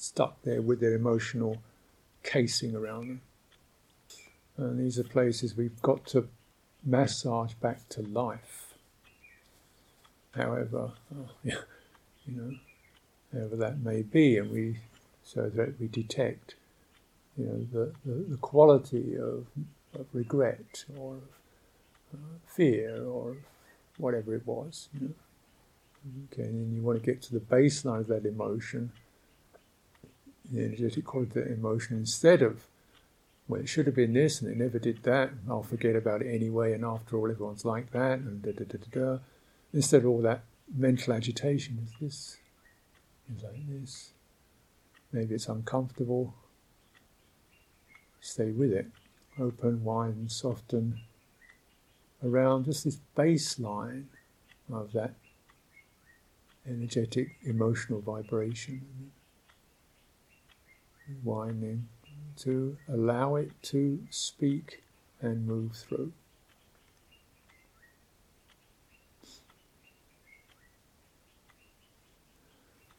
[0.00, 1.58] stuck there with their emotional
[2.22, 3.20] casing around them.
[4.56, 6.26] And these are places we've got to
[6.82, 8.74] massage back to life.
[10.34, 11.52] However, uh, you
[12.26, 12.54] know,
[13.32, 14.78] however that may be, and we
[15.22, 16.54] so that we detect,
[17.36, 19.46] you know, the, the, the quality of,
[19.94, 21.22] of regret or of
[22.14, 23.36] uh, fear or
[23.98, 24.88] whatever it was.
[24.94, 25.14] You know.
[26.32, 28.92] Okay, and then you want to get to the baseline of that emotion,
[30.50, 32.64] the energetic quality of that emotion, instead of,
[33.48, 36.32] well, it should have been this and it never did that, I'll forget about it
[36.32, 39.18] anyway, and after all, everyone's like that, and da da da da da.
[39.72, 40.42] Instead of all that
[40.74, 42.36] mental agitation, is this,
[43.36, 44.10] is like this.
[45.12, 46.34] Maybe it's uncomfortable.
[48.20, 48.86] Stay with it.
[49.38, 51.00] Open, wide, widen, soften
[52.24, 54.04] around just this baseline
[54.72, 55.14] of that
[56.68, 59.10] energetic emotional vibration.
[61.22, 61.88] Winding
[62.38, 64.82] to allow it to speak
[65.20, 66.12] and move through.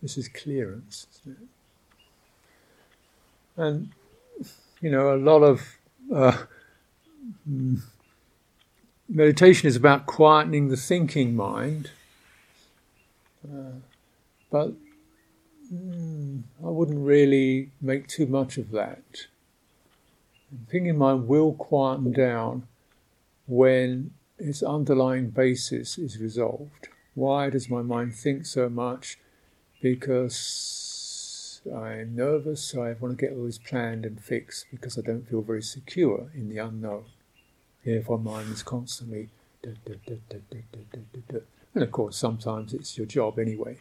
[0.01, 1.47] This is clearance, isn't it?
[3.61, 3.89] And,
[4.81, 5.61] you know, a lot of
[6.13, 6.37] uh,
[9.07, 11.91] meditation is about quietening the thinking mind,
[13.45, 13.73] uh,
[14.49, 14.73] but
[15.73, 19.27] mm, I wouldn't really make too much of that.
[20.69, 22.67] Thinking mind will quieten down
[23.47, 26.89] when its underlying basis is resolved.
[27.13, 29.17] Why does my mind think so much?
[29.81, 35.01] Because I'm nervous, so I want to get all this planned and fixed because I
[35.01, 37.05] don't feel very secure in the unknown.
[37.85, 39.29] Therefore, mind is constantly.
[39.63, 39.77] and
[41.75, 43.77] of course, sometimes it's your job anyway.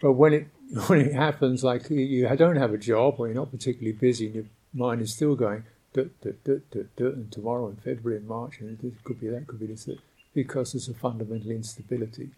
[0.00, 0.48] But when it
[0.88, 4.34] when it happens, like you don't have a job or you're not particularly busy, and
[4.34, 9.28] your mind is still going, and tomorrow and February and March, and it could be
[9.28, 9.88] that, could be this,
[10.34, 12.30] because there's a fundamental instability.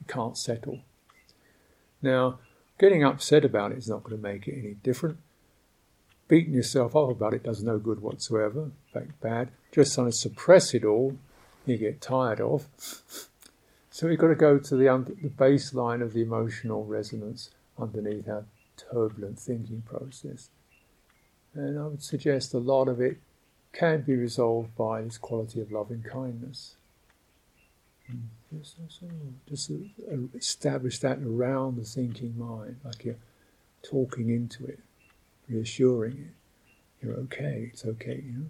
[0.00, 0.80] You can't settle.
[2.02, 2.38] Now,
[2.78, 5.18] getting upset about it is not going to make it any different
[6.28, 8.64] beating yourself up about it does no good whatsoever.
[8.64, 9.48] In fact, bad.
[9.72, 11.16] Just trying to suppress it all,
[11.66, 12.66] you get tired of.
[13.90, 18.28] So we've got to go to the, under, the baseline of the emotional resonance underneath
[18.28, 18.44] our
[18.76, 20.50] turbulent thinking process.
[21.54, 23.18] And I would suggest a lot of it
[23.72, 26.76] can be resolved by this quality of loving kindness.
[28.56, 28.76] Just,
[29.48, 29.70] just
[30.34, 33.16] establish that around the thinking mind, like you're
[33.82, 34.80] talking into it
[35.48, 37.04] reassuring it.
[37.04, 38.46] You're okay, it's okay, you know.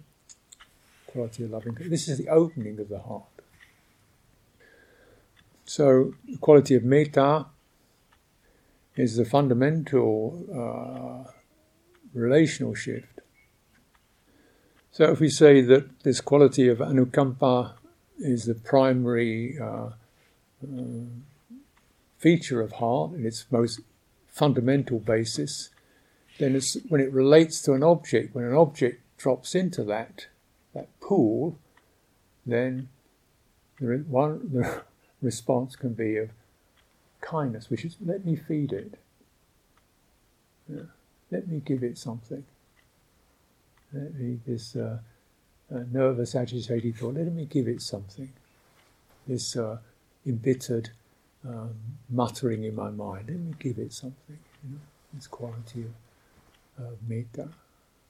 [1.07, 1.73] Quality of loving.
[1.73, 2.05] Kindness.
[2.05, 3.23] This is the opening of the heart.
[5.69, 7.45] So, the quality of metta
[8.95, 11.31] is the fundamental uh,
[12.11, 13.19] relational shift.
[14.91, 17.73] So, if we say that this quality of anukampa
[18.17, 19.91] is the primary uh,
[20.63, 21.05] uh,
[22.17, 23.81] feature of heart, in its most
[24.27, 25.69] fundamental basis,
[26.39, 30.25] then when it relates to an object, when an object drops into that
[30.73, 31.59] that pool,
[32.43, 32.89] then
[33.79, 34.88] there is one, the
[35.21, 36.29] response can be of
[37.21, 38.95] kindness, which is let me feed it.
[40.67, 40.83] Yeah.
[41.31, 42.43] Let me give it something.
[43.93, 44.99] Let me this uh,
[45.73, 47.15] uh, nervous, agitated thought.
[47.15, 48.31] Let me give it something.
[49.27, 49.77] This uh,
[50.25, 50.89] embittered
[51.47, 51.75] um,
[52.09, 53.25] muttering in my mind.
[53.29, 54.39] Let me give it something.
[54.63, 54.79] You know,
[55.13, 55.93] this quality of
[56.85, 57.49] of metta.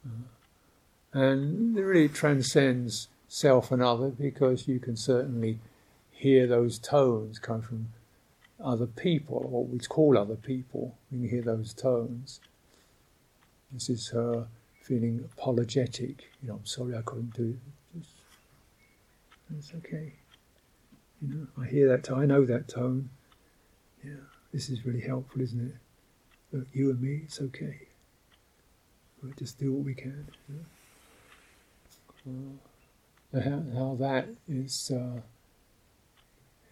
[0.06, 5.60] Uh, and it really transcends self and other because you can certainly
[6.20, 7.88] hear those tones come from
[8.62, 10.98] other people, or what we call other people.
[11.10, 12.42] We can hear those tones.
[13.72, 14.48] This is her
[14.82, 16.30] feeling apologetic.
[16.42, 17.58] You know, I'm sorry I couldn't do
[17.96, 18.04] it.
[19.58, 20.14] It's okay.
[21.22, 22.22] You know, I hear that tone.
[22.22, 23.10] I know that tone.
[24.04, 25.76] Yeah, this is really helpful, isn't it?
[26.52, 27.88] Look, you and me, it's okay.
[29.24, 30.28] We'll just do what we can.
[32.28, 35.22] Uh, how, how that is, uh,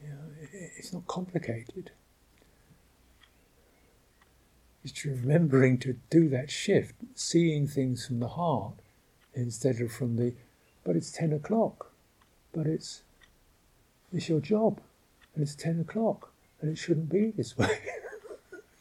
[0.02, 0.16] you know,
[0.52, 1.92] it's not complicated.
[4.84, 8.76] It's remembering to do that shift, seeing things from the heart
[9.34, 10.34] instead of from the,
[10.84, 11.92] but it's 10 o'clock,
[12.54, 13.02] but it's,
[14.14, 14.80] it's your job,
[15.36, 16.32] and it's 10 o'clock,
[16.62, 17.68] and it shouldn't be this way.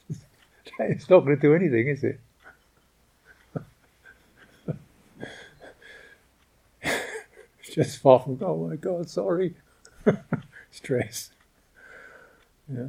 [0.79, 2.21] it's not going to do anything, is it?
[7.75, 9.57] just far from, oh my God, sorry.
[10.77, 11.31] Stress.
[12.69, 12.85] Yeah.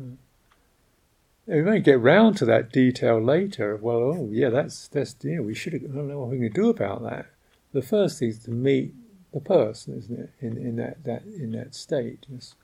[1.45, 3.77] We may get round to that detail later.
[3.77, 5.39] Well, oh yeah, that's that's yeah.
[5.39, 5.73] We should.
[5.75, 7.27] I don't know what we can do about that.
[7.71, 8.93] The first thing is to meet
[9.31, 10.31] the person, isn't it?
[10.41, 12.25] In in that that in that state.
[12.29, 12.55] Just,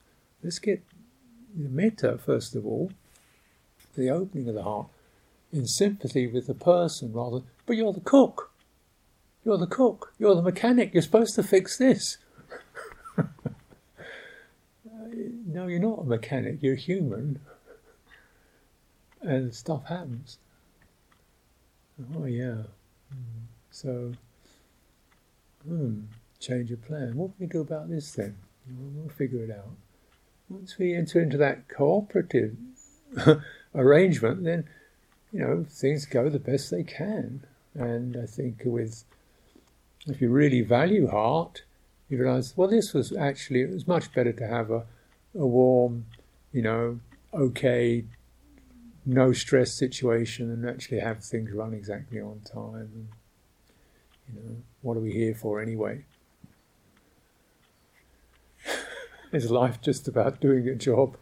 [0.42, 0.82] let's get
[1.56, 2.92] the metta first of all,
[3.96, 4.88] the opening of the heart,
[5.54, 7.40] in sympathy with the person rather.
[7.64, 8.50] But you're the cook.
[9.42, 10.12] You're the cook.
[10.18, 10.92] You're the mechanic.
[10.92, 12.18] You're supposed to fix this.
[15.54, 16.58] No, you're not a mechanic.
[16.60, 17.40] You're human.
[19.22, 20.38] And stuff happens.
[22.16, 22.64] Oh, yeah.
[23.70, 24.12] So,
[25.66, 26.00] hmm,
[26.40, 27.16] change of plan.
[27.16, 28.36] What can we do about this then?
[28.68, 29.70] We'll figure it out.
[30.48, 32.56] Once we enter into that cooperative
[33.74, 34.68] arrangement, then,
[35.32, 37.44] you know, things go the best they can.
[37.74, 39.04] And I think with
[40.06, 41.62] if you really value heart,
[42.08, 44.84] you realize, well, this was actually, it was much better to have a,
[45.34, 46.06] a warm,
[46.52, 47.00] you know,
[47.32, 48.04] okay,
[49.04, 52.90] no stress situation and actually have things run exactly on time.
[52.94, 53.08] And,
[54.28, 56.04] you know, what are we here for anyway?
[59.32, 61.16] Is life just about doing a job?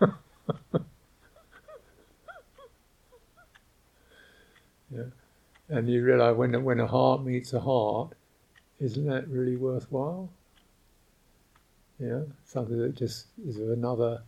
[4.90, 5.04] yeah.
[5.68, 8.12] And you realize when when a heart meets a heart,
[8.78, 10.30] isn't that really worthwhile?
[11.98, 14.22] Yeah, something that just is of another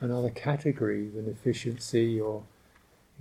[0.00, 2.42] another category than efficiency or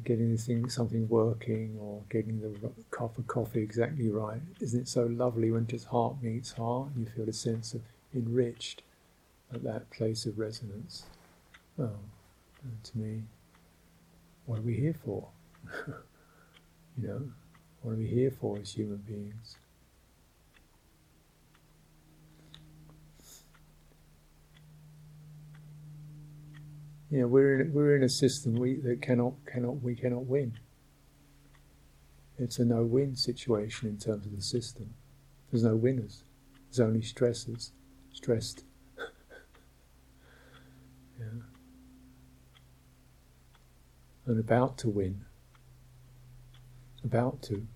[0.04, 4.42] getting thing, something working or getting the cup of coffee exactly right.
[4.60, 7.82] Isn't it so lovely when just heart meets heart and you feel a sense of
[8.14, 8.84] enriched
[9.54, 11.06] at that place of resonance?
[11.78, 12.00] Well,
[12.84, 13.24] to me,
[14.46, 15.30] what are we here for?
[16.98, 17.22] you know,
[17.82, 19.56] what are we here for as human beings?
[27.10, 30.58] You know, we're in, we're in a system we, that cannot cannot we cannot win.
[32.38, 34.94] It's a no-win situation in terms of the system.
[35.52, 36.24] There's no winners.
[36.68, 37.72] There's only stressors,
[38.12, 38.66] stressed.
[41.20, 41.26] yeah.
[44.26, 45.24] And about to win.
[47.06, 47.68] About to,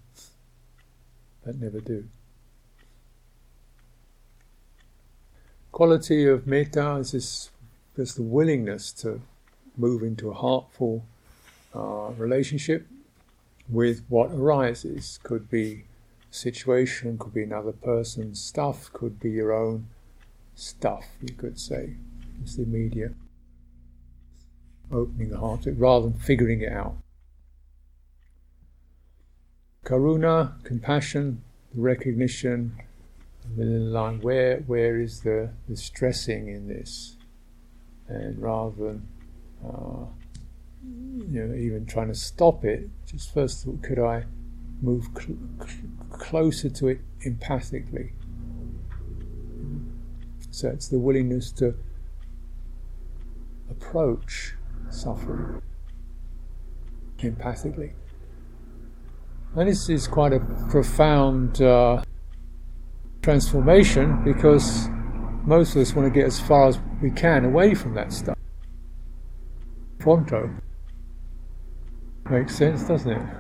[1.46, 2.10] but never do.
[5.72, 7.52] Quality of metta is this
[8.00, 9.20] there's the willingness to
[9.76, 11.04] move into a heartful
[11.76, 12.88] uh, relationship
[13.68, 15.20] with what arises.
[15.22, 15.84] Could be
[16.32, 19.88] situation, could be another person's stuff, could be your own
[20.56, 21.96] stuff, you could say.
[22.42, 23.16] It's the immediate
[24.90, 26.96] opening the heart rather than figuring it out.
[29.84, 31.42] Karuna, compassion,
[31.76, 32.78] recognition,
[33.58, 37.18] within the line, where where is the, the stressing in this?
[38.10, 39.08] And rather than
[39.64, 40.06] uh,
[41.32, 44.26] you know even trying to stop it, just first thought, could I
[44.82, 48.12] move cl- cl- closer to it empathically?
[50.52, 51.76] So it's the willingness to
[53.70, 54.56] approach
[54.90, 55.62] suffering
[57.20, 57.92] empathically.
[59.56, 60.40] And this is quite a
[60.70, 62.04] profound uh,
[63.22, 64.88] transformation because
[65.46, 68.38] most of us want to get as far as we can away from that stuff.
[69.98, 70.50] Pronto.
[72.30, 73.40] Makes sense, doesn't it?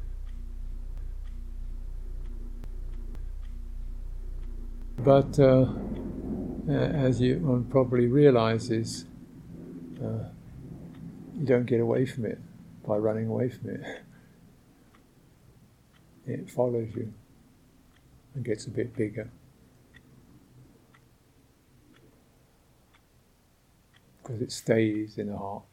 [4.97, 5.67] But uh,
[6.67, 9.05] as you one probably realizes,
[10.03, 10.25] uh,
[11.37, 12.39] you don't get away from it
[12.85, 13.81] by running away from it.
[16.27, 17.11] It follows you
[18.35, 19.31] and gets a bit bigger.
[24.29, 25.63] Because it stays in the heart.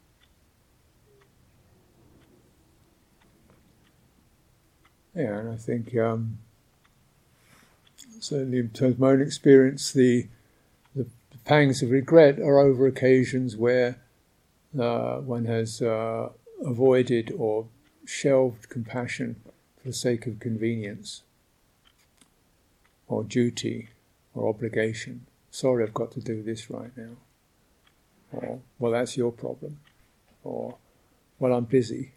[5.15, 6.39] Yeah, and I think um,
[8.19, 10.29] certainly in terms of my own experience, the,
[10.95, 11.07] the
[11.45, 13.99] pangs of regret are over occasions where
[14.79, 16.31] uh, one has uh,
[16.65, 17.67] avoided or
[18.07, 19.37] shelved compassion
[19.77, 21.23] for the sake of convenience
[23.07, 23.89] or duty
[24.35, 25.27] or obligation.
[25.51, 27.17] sorry, I've got to do this right now.
[28.33, 29.81] Or, well, that's your problem.
[30.45, 30.77] Or,
[31.39, 32.13] well, I'm busy.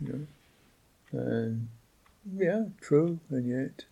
[0.00, 0.26] You
[1.12, 1.20] know?
[1.20, 1.68] And
[2.34, 3.84] yeah, true, and yet,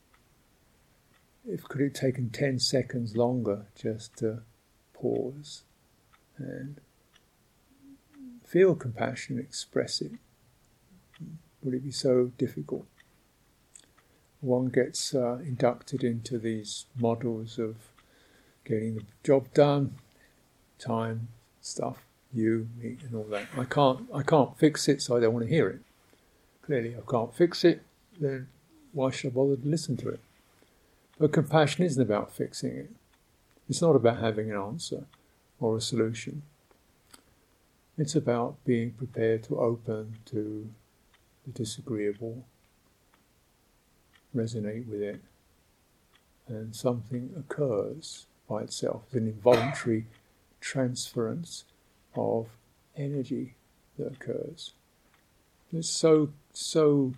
[1.47, 4.43] if could it taken 10 seconds longer just to
[4.93, 5.62] pause
[6.39, 6.81] and
[8.47, 10.12] feel compassion, express it?
[11.62, 12.87] Would it be so difficult?
[14.41, 17.77] One gets uh, inducted into these models of
[18.64, 19.97] getting the job done,
[20.79, 21.29] time,
[21.71, 22.03] stuff,
[22.33, 23.47] you, me, and all that.
[23.57, 25.81] I can't, I can't fix it, so I don't want to hear it.
[26.62, 27.83] Clearly, I can't fix it.
[28.18, 28.49] Then
[28.93, 30.21] why should I bother to listen to it?
[31.18, 32.91] But compassion isn't about fixing it.
[33.68, 35.05] It's not about having an answer
[35.61, 36.43] or a solution.
[37.99, 40.71] It's about being prepared to open to
[41.47, 42.45] the disagreeable,
[44.35, 45.21] resonate with it,
[46.49, 49.03] and something occurs by itself.
[49.07, 50.07] It's an involuntary
[50.61, 51.65] transference
[52.15, 52.49] of
[52.97, 53.55] energy
[53.99, 54.73] that occurs.
[55.73, 57.15] It's so so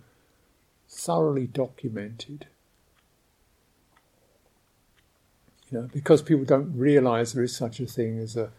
[0.87, 2.47] thoroughly documented.
[5.71, 8.51] You know, because people don't realize there is such a thing as a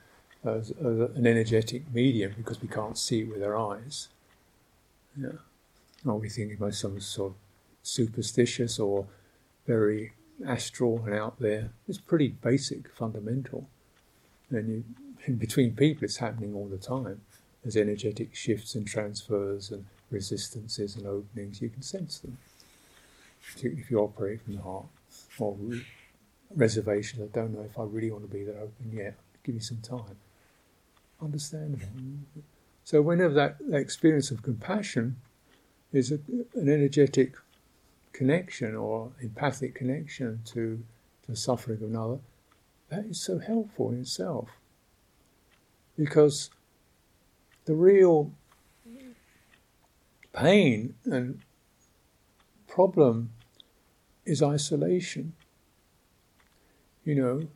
[0.45, 4.09] as, as an energetic medium because we can't see it with our eyes.
[5.17, 5.39] Yeah.
[6.05, 7.37] Or we think about some sort of
[7.83, 9.07] superstitious or
[9.67, 10.13] very
[10.47, 11.71] astral and out there.
[11.89, 13.69] It's pretty basic, fundamental.
[14.51, 14.85] And you,
[15.27, 17.21] in between people, it's happening all the time.
[17.63, 21.63] There's energetic shifts and transfers and resistances and openings.
[21.63, 22.39] You can sense them,
[23.47, 24.87] particularly if you operate from the heart.
[25.39, 25.57] Or
[26.55, 27.23] reservations.
[27.23, 29.15] I don't know if I really want to be that open yet.
[29.43, 30.17] Give me some time.
[31.21, 31.87] Understandable.
[32.85, 35.17] So whenever that, that experience of compassion
[35.93, 36.19] is a,
[36.55, 37.35] an energetic
[38.13, 40.83] connection or empathic connection to
[41.29, 42.19] the suffering of another,
[42.95, 44.49] that is so helpful in itself.
[45.97, 46.51] Because
[47.65, 48.33] the real
[50.33, 51.41] pain and
[52.69, 53.31] problem
[54.25, 55.33] is isolation.
[57.05, 57.49] You know,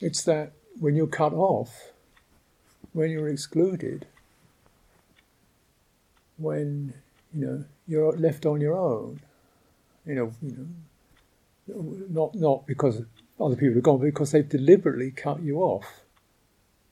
[0.00, 1.92] it's that when you're cut off,
[2.92, 4.06] when you're excluded,
[6.36, 6.94] when
[7.34, 9.20] you know you're left on your own.
[10.06, 10.66] You know, you know,
[11.68, 13.02] not not because
[13.40, 16.02] other people have gone, but because they've deliberately cut you off.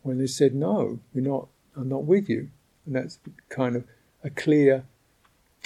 [0.03, 1.49] When they said no, you're not.
[1.77, 2.51] I'm not with you,
[2.87, 3.19] and that's
[3.49, 3.85] kind of
[4.25, 4.85] a clear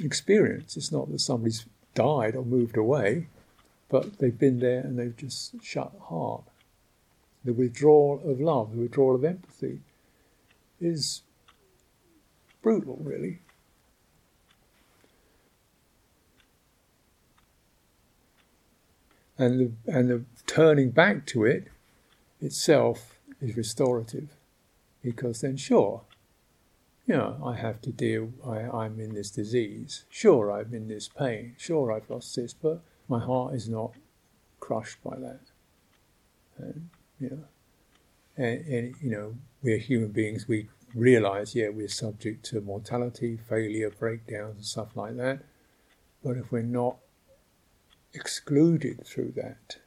[0.03, 0.77] experience.
[0.77, 3.29] It's not that somebody's died or moved away,
[3.89, 6.45] but they've been there and they've just shut heart.
[7.45, 9.81] The withdrawal of love, the withdrawal of empathy,
[10.81, 11.23] is
[12.63, 13.41] brutal, really.
[19.41, 21.69] And the, and the turning back to it
[22.41, 24.37] itself is restorative
[25.03, 26.03] because then sure
[27.07, 30.05] you know i have to deal I, i'm in this disease.
[30.11, 31.55] Sure i'm in this pain.
[31.59, 33.93] Sure i've lost this but my heart is not
[34.61, 35.41] crushed by that.
[36.59, 37.45] And you know
[38.37, 40.47] and, and you know we're human beings.
[40.49, 45.41] We realize yeah we're subject to mortality failure breakdowns and stuff like that.
[46.23, 46.99] But if we're not
[48.13, 49.79] excluded through that,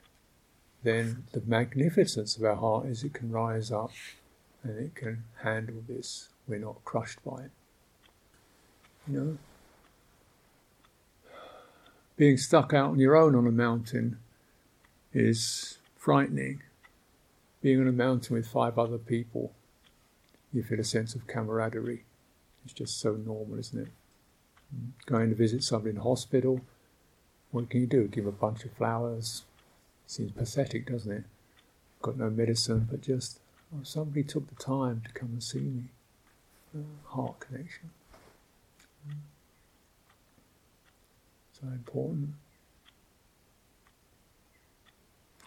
[0.83, 3.91] then the magnificence of our heart is it can rise up
[4.63, 6.29] and it can handle this.
[6.47, 7.51] We're not crushed by it.
[9.07, 9.37] You know?
[12.15, 14.19] Being stuck out on your own on a mountain
[15.13, 16.61] is frightening.
[17.61, 19.53] Being on a mountain with five other people,
[20.51, 22.03] you feel a sense of camaraderie.
[22.65, 23.91] It's just so normal, isn't it?
[25.05, 26.61] Going to visit somebody in hospital,
[27.53, 28.07] what can you do?
[28.07, 29.43] Give a bunch of flowers?
[30.07, 31.23] Seems pathetic, doesn't it?
[32.01, 33.39] Got no medicine, but just
[33.73, 35.83] oh, somebody took the time to come and see me.
[37.05, 37.91] Heart connection.
[41.53, 42.29] So important.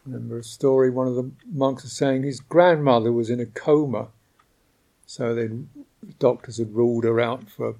[0.07, 3.46] I remember a story, one of the monks was saying his grandmother was in a
[3.46, 4.09] coma.
[5.07, 5.64] So the
[6.20, 7.74] doctors had ruled her out for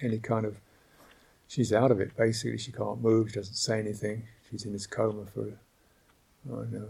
[0.00, 0.56] any kind of
[1.48, 2.58] she's out of it basically.
[2.58, 4.24] She can't move, she doesn't say anything.
[4.50, 6.88] She's in this coma for, I don't know,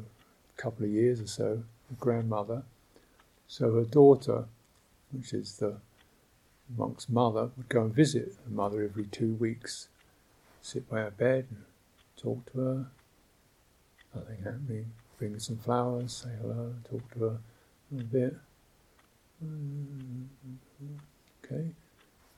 [0.56, 2.62] a couple of years or so, her grandmother.
[3.48, 4.46] So her daughter,
[5.12, 5.76] which is the
[6.76, 9.88] monk's mother, would go and visit her mother every two weeks,
[10.60, 11.64] sit by her bed and
[12.16, 12.86] talk to her.
[14.14, 14.92] Nothing happening.
[15.18, 17.38] Bring her some flowers, say hello, talk to her
[17.98, 18.36] a bit.
[19.42, 20.24] Mm-hmm.
[21.44, 21.70] Okay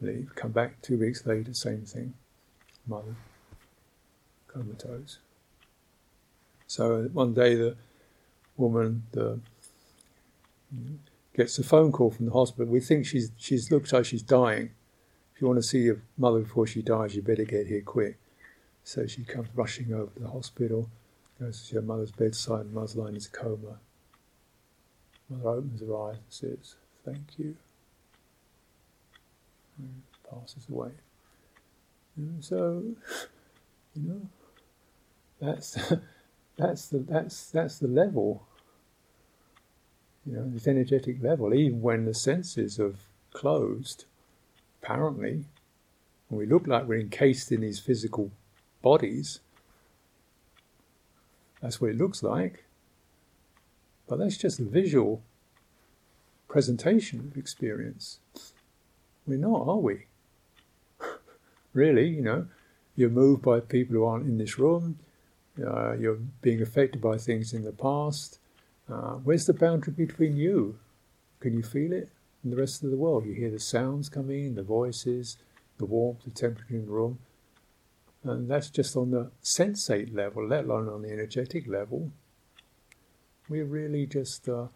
[0.00, 2.14] leave, come back two weeks later, same thing.
[2.86, 3.16] Mother,
[4.46, 5.18] comatose.
[6.66, 7.76] So uh, one day the
[8.56, 9.40] woman the,
[11.34, 12.72] gets a phone call from the hospital.
[12.72, 14.70] We think she's she's looks like she's dying.
[15.34, 18.18] If you want to see your mother before she dies, you better get here quick.
[18.84, 20.90] So she comes rushing over to the hospital,
[21.38, 23.78] goes to her mother's bedside, mother's lying in a coma.
[25.28, 26.74] Mother opens her eyes and says,
[27.04, 27.56] Thank you.
[30.28, 30.90] Passes away.
[32.16, 32.84] And so,
[33.94, 34.20] you know,
[35.40, 35.78] that's
[36.56, 38.46] that's the that's that's the level.
[40.26, 42.98] You know, this energetic level, even when the senses have
[43.32, 44.04] closed,
[44.82, 45.44] apparently,
[46.28, 48.30] and we look like we're encased in these physical
[48.82, 49.40] bodies.
[51.62, 52.64] That's what it looks like.
[54.06, 55.22] But that's just a visual
[56.48, 58.20] presentation of experience.
[59.28, 60.06] We're not, are we?
[61.74, 62.46] really, you know,
[62.96, 64.98] you're moved by people who aren't in this room,
[65.64, 68.38] uh, you're being affected by things in the past.
[68.90, 70.78] Uh, where's the boundary between you?
[71.40, 72.10] Can you feel it?
[72.42, 75.36] In the rest of the world, you hear the sounds coming, the voices,
[75.76, 77.18] the warmth, the temperature in the room.
[78.24, 82.10] And that's just on the sensate level, let alone on the energetic level.
[83.48, 84.66] We're really just uh,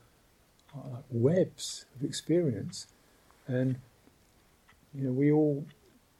[0.74, 2.86] uh, webs of experience.
[3.46, 3.76] And,
[4.95, 5.64] you know, we all,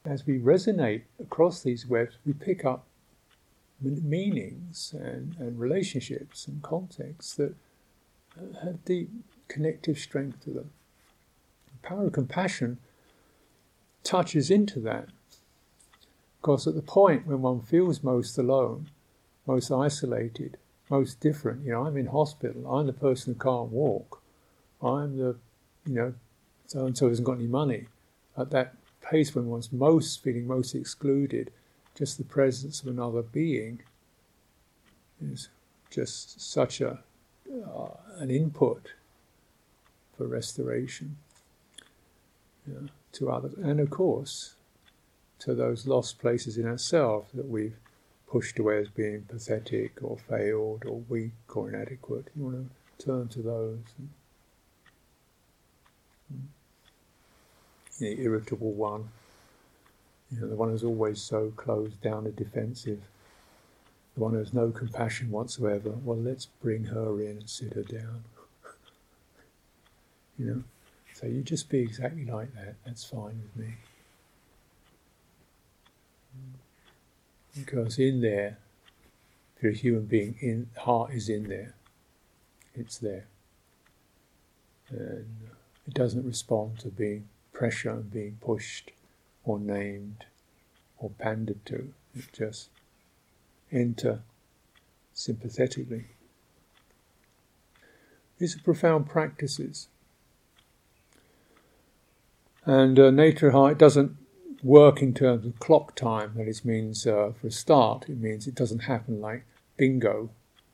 [0.05, 2.87] as we resonate across these webs, we pick up
[3.81, 7.55] meanings and, and relationships and contexts that
[8.39, 9.11] uh, have deep
[9.49, 10.71] connective strength to them.
[11.67, 12.79] The power of compassion
[14.05, 15.09] touches into that.
[16.41, 18.89] Because at the point when one feels most alone,
[19.47, 20.57] most isolated,
[20.91, 24.21] most different, you know, I'm in hospital, I'm the person who can't walk,
[24.83, 25.37] I'm the,
[25.87, 26.15] you know,
[26.67, 27.87] so and so hasn't got any money.
[28.37, 31.53] At that pace when one's most feeling most excluded,
[31.95, 33.83] just the presence of another being
[35.21, 35.49] is
[35.91, 37.01] just such a
[37.53, 38.93] uh, an input
[40.17, 41.17] for restoration
[42.67, 44.55] yeah, to others, and of course
[45.41, 47.77] to those lost places in ourselves that we've
[48.29, 52.29] pushed away as being pathetic or failed or weak or inadequate.
[52.37, 53.81] You want to turn to those.
[53.99, 54.09] And,
[58.03, 59.09] the irritable one,
[60.31, 63.01] you know, the one who's always so closed down and defensive,
[64.15, 65.91] the one who has no compassion whatsoever.
[66.05, 68.25] Well, let's bring her in and sit her down.
[70.39, 70.63] you know,
[71.15, 72.75] so you just be exactly like that.
[72.85, 73.75] That's fine with me.
[77.57, 78.59] Because in there,
[79.57, 81.75] if you're a human being, in heart is in there.
[82.75, 83.27] It's there.
[84.89, 85.27] And
[85.87, 87.29] it doesn't respond to being
[87.63, 88.91] pressure and being pushed
[89.45, 90.25] or named
[90.99, 91.95] or pandered to.
[92.13, 92.71] It just
[93.71, 94.23] enter
[95.13, 96.07] sympathetically.
[98.39, 99.87] These are profound practices.
[102.65, 104.17] And uh, nature heart doesn't
[104.65, 106.33] work in terms of clock time.
[106.35, 109.45] That is, means uh, for a start, it means it doesn't happen like
[109.77, 110.31] bingo.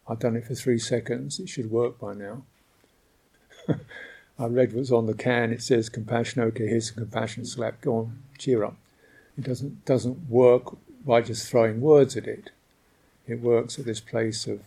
[0.08, 1.38] I've done it for three seconds.
[1.38, 2.44] It should work by now.
[4.38, 5.52] I read what's on the can.
[5.52, 6.42] It says compassion.
[6.42, 7.44] Okay, here's some compassion.
[7.44, 7.80] Slap.
[7.80, 8.76] Go on, cheer up.
[9.36, 12.50] It doesn't doesn't work by just throwing words at it.
[13.26, 14.62] It works at this place of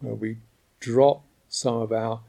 [0.00, 0.38] where we
[0.80, 2.20] drop some of our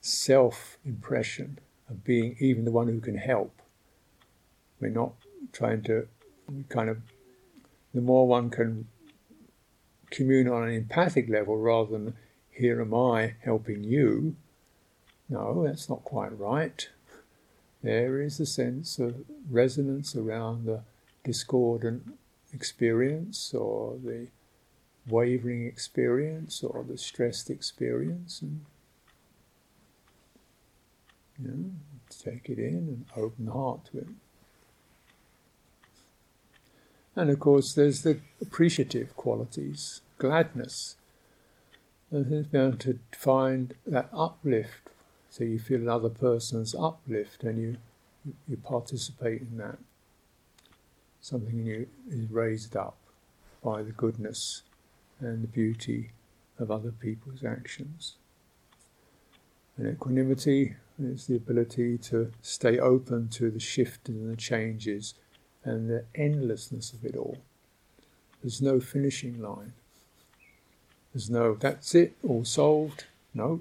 [0.00, 1.58] self impression
[1.88, 3.52] of being even the one who can help.
[4.80, 5.12] We're not
[5.52, 6.08] trying to
[6.68, 6.98] kind of,
[7.94, 8.88] the more one can
[10.10, 12.14] commune on an empathic level rather than
[12.50, 14.36] here am I helping you.
[15.28, 16.88] No, that's not quite right.
[17.82, 20.82] There is a sense of resonance around the
[21.24, 22.14] discordant
[22.52, 24.28] experience or the
[25.08, 28.64] wavering experience or the stressed experience and
[31.38, 31.70] you know,
[32.08, 34.06] take it in and open the heart to it.
[37.14, 40.96] And of course, there's the appreciative qualities, gladness.
[42.10, 44.85] And it's able to find that uplift,
[45.36, 47.76] so you feel another person's uplift, and you
[48.48, 49.76] you participate in that.
[51.20, 52.96] Something in you is raised up
[53.62, 54.62] by the goodness
[55.20, 56.12] and the beauty
[56.58, 58.16] of other people's actions.
[59.76, 65.14] And equanimity is the ability to stay open to the shift and the changes
[65.64, 67.36] and the endlessness of it all.
[68.42, 69.74] There's no finishing line.
[71.12, 73.04] There's no, that's it, all solved.
[73.34, 73.60] No.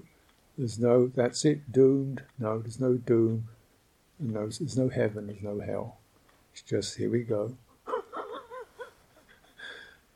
[0.57, 2.23] There's no, that's it, doomed.
[2.39, 3.49] No, there's no doom.
[4.19, 5.97] No, there's no heaven, there's no hell.
[6.53, 7.57] It's just, here we go.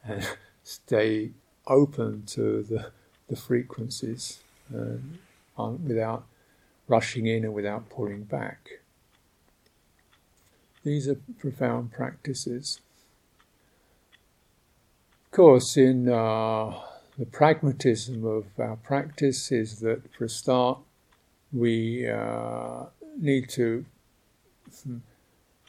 [0.06, 0.26] and
[0.64, 1.32] stay
[1.68, 2.92] open to the,
[3.28, 4.40] the frequencies
[4.74, 6.26] uh, without
[6.88, 8.70] rushing in and without pulling back.
[10.84, 12.80] These are profound practices.
[15.26, 16.80] Of course, in uh,
[17.20, 20.80] the pragmatism of our practice is that for a start,
[21.52, 22.86] we uh,
[23.18, 23.86] need to,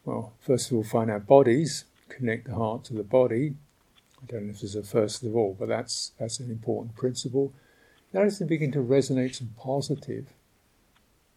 [0.05, 3.55] well, first of all, find our bodies, connect the heart to the body.
[4.23, 7.53] I don't know if there's a first of all, but that's that's an important principle.
[8.13, 10.27] That is to begin to resonate some positive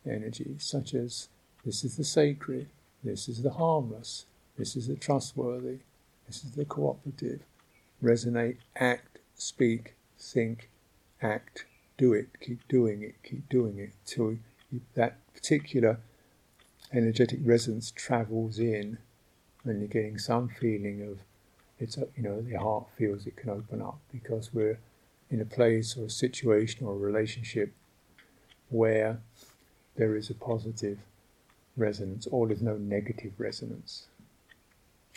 [0.05, 1.29] energy, such as
[1.65, 2.67] this is the sacred,
[3.03, 4.25] this is the harmless,
[4.59, 5.79] this is the trustworthy,
[6.27, 7.39] this is the cooperative.
[8.03, 9.95] Resonate, act, speak,
[10.31, 10.69] think,
[11.21, 11.65] act,
[11.97, 14.37] do it, keep doing it, keep doing it till
[14.95, 15.99] that particular
[16.91, 18.97] energetic resonance travels in
[19.63, 21.19] and you're getting some feeling of
[21.79, 24.79] it's you know the heart feels it can open up because we're
[25.29, 27.73] in a place or a situation or a relationship
[28.69, 29.19] where
[29.95, 30.99] there is a positive
[31.75, 34.07] resonance or there's no negative resonance.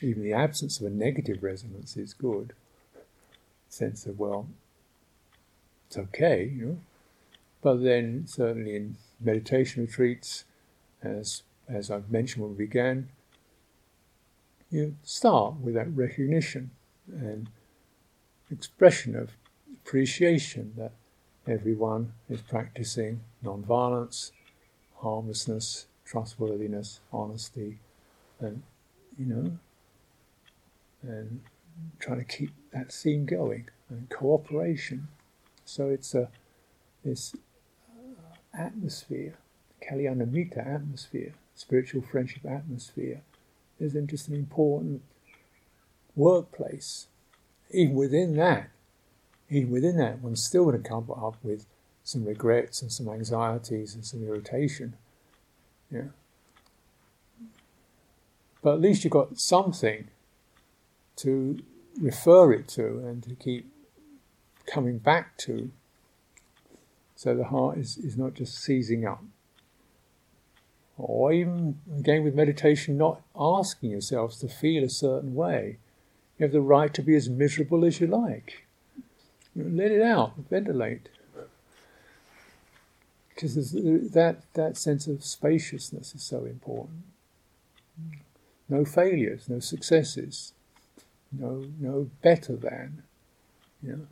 [0.02, 2.52] Even the absence of a negative resonance is good.
[3.68, 4.48] Sense of well,
[5.86, 6.78] it's okay, you know.
[7.62, 10.44] But then certainly in meditation retreats,
[11.02, 13.08] as as I've mentioned when we began,
[14.70, 16.70] you start with that recognition
[17.10, 17.48] and
[18.50, 19.36] expression of
[19.72, 20.92] appreciation that
[21.46, 24.32] everyone is practicing non-violence,
[24.96, 27.78] harmlessness, trustworthiness, honesty,
[28.40, 28.62] and
[29.18, 29.58] you know,
[31.02, 31.40] and
[31.98, 35.08] trying to keep that theme going and cooperation.
[35.66, 36.30] So it's a
[37.04, 37.34] this
[37.90, 39.34] uh, atmosphere,
[39.82, 43.20] Kalyanamitta atmosphere, spiritual friendship atmosphere,
[43.78, 45.02] is just an important
[46.14, 47.08] workplace.
[47.70, 48.70] Even within that,
[49.50, 51.66] even within that, one's still going to come up with
[52.04, 54.94] some regrets and some anxieties and some irritation.
[55.90, 56.08] Yeah.
[58.62, 60.08] But at least you've got something
[61.16, 61.58] to
[62.00, 63.70] refer it to and to keep
[64.66, 65.70] coming back to.
[67.14, 69.22] So the heart is, is not just seizing up.
[70.98, 75.78] Or even, again, with meditation, not asking yourselves to feel a certain way.
[76.38, 78.66] You have the right to be as miserable as you like.
[79.54, 81.08] Let it out, ventilate
[83.36, 83.72] because
[84.12, 87.02] that that sense of spaciousness is so important.
[88.68, 90.54] No failures, no successes,
[91.30, 93.02] no no better than.
[93.82, 94.06] You know,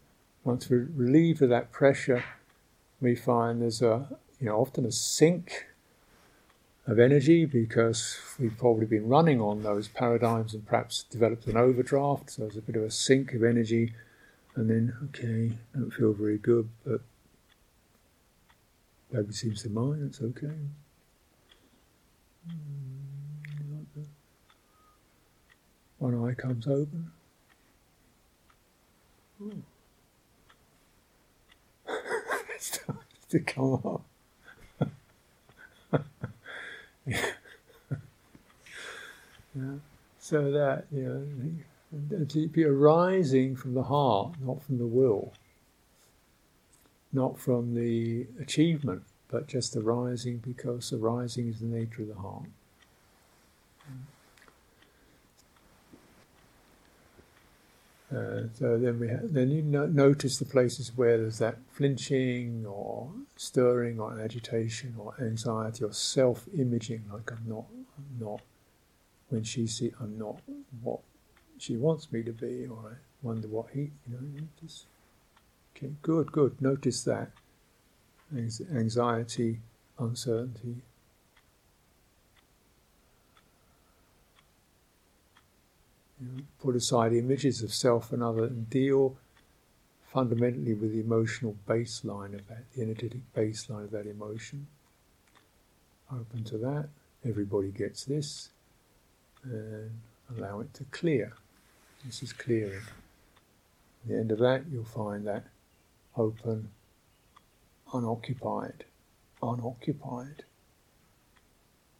[0.45, 2.23] once we're relieved of that pressure,
[3.01, 5.67] we find there's a you know often a sink
[6.87, 12.31] of energy because we've probably been running on those paradigms and perhaps developed an overdraft.
[12.31, 13.95] So there's a bit of a sink of energy,
[14.55, 17.01] and then okay, don't feel very good, but
[19.15, 20.57] Nobody seems to mind, it's okay.
[25.99, 27.13] One eye comes open.
[29.41, 29.55] it
[32.65, 34.05] starts to come up.
[37.07, 37.21] yeah.
[40.19, 41.47] So that, you
[42.09, 45.35] know, be arising from the heart, not from the will
[47.15, 52.49] not from the achievement, but just arising because arising is the nature of the heart.
[58.15, 63.11] Uh, so then we then you no- notice the places where there's that flinching or
[63.37, 67.65] stirring or agitation or anxiety or self-imaging, like I'm not,
[67.99, 68.41] I'm not.
[69.31, 70.37] When she see, I'm not
[70.83, 71.01] what
[71.59, 74.85] she wants me to be, or I wonder what he, you know, just
[75.77, 76.61] Okay, good, good.
[76.63, 77.31] Notice that.
[78.33, 79.61] Anxiety,
[79.99, 80.77] uncertainty.
[86.14, 86.14] You know,
[86.61, 89.17] put aside images of self and other and deal
[90.13, 94.67] fundamentally with the emotional baseline of that, the energetic baseline of that emotion.
[96.13, 96.89] Open to that.
[97.27, 98.51] Everybody gets this.
[99.43, 99.91] And
[100.37, 101.33] allow it to clear.
[102.05, 102.83] This is clearing.
[104.05, 105.47] At the end of that, you'll find that
[106.17, 106.71] open,
[107.93, 108.85] unoccupied,
[109.43, 110.45] unoccupied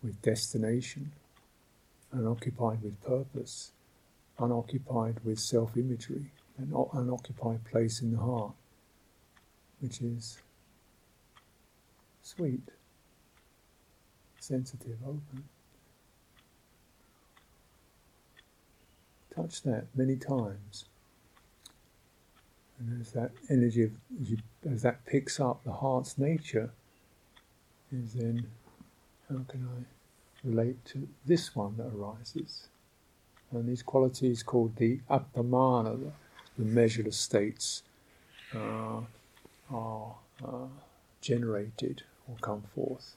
[0.03, 1.13] with destination,
[2.13, 3.73] unoccupied with purpose,
[4.39, 8.53] unoccupied with self imagery, an unoccupied place in the heart,
[9.81, 10.39] which is
[12.23, 12.71] sweet,
[14.39, 15.45] sensitive, open.
[19.35, 20.85] Touch that many times.
[22.79, 24.39] And as that energy, of, as, you,
[24.71, 26.71] as that picks up the heart's nature,
[27.93, 28.47] is then
[29.29, 32.69] how can I relate to this one that arises?
[33.55, 36.13] And these qualities called the apamana, the,
[36.59, 37.83] the measureless states,
[38.55, 39.01] uh,
[39.73, 40.67] are uh,
[41.21, 43.17] generated or come forth.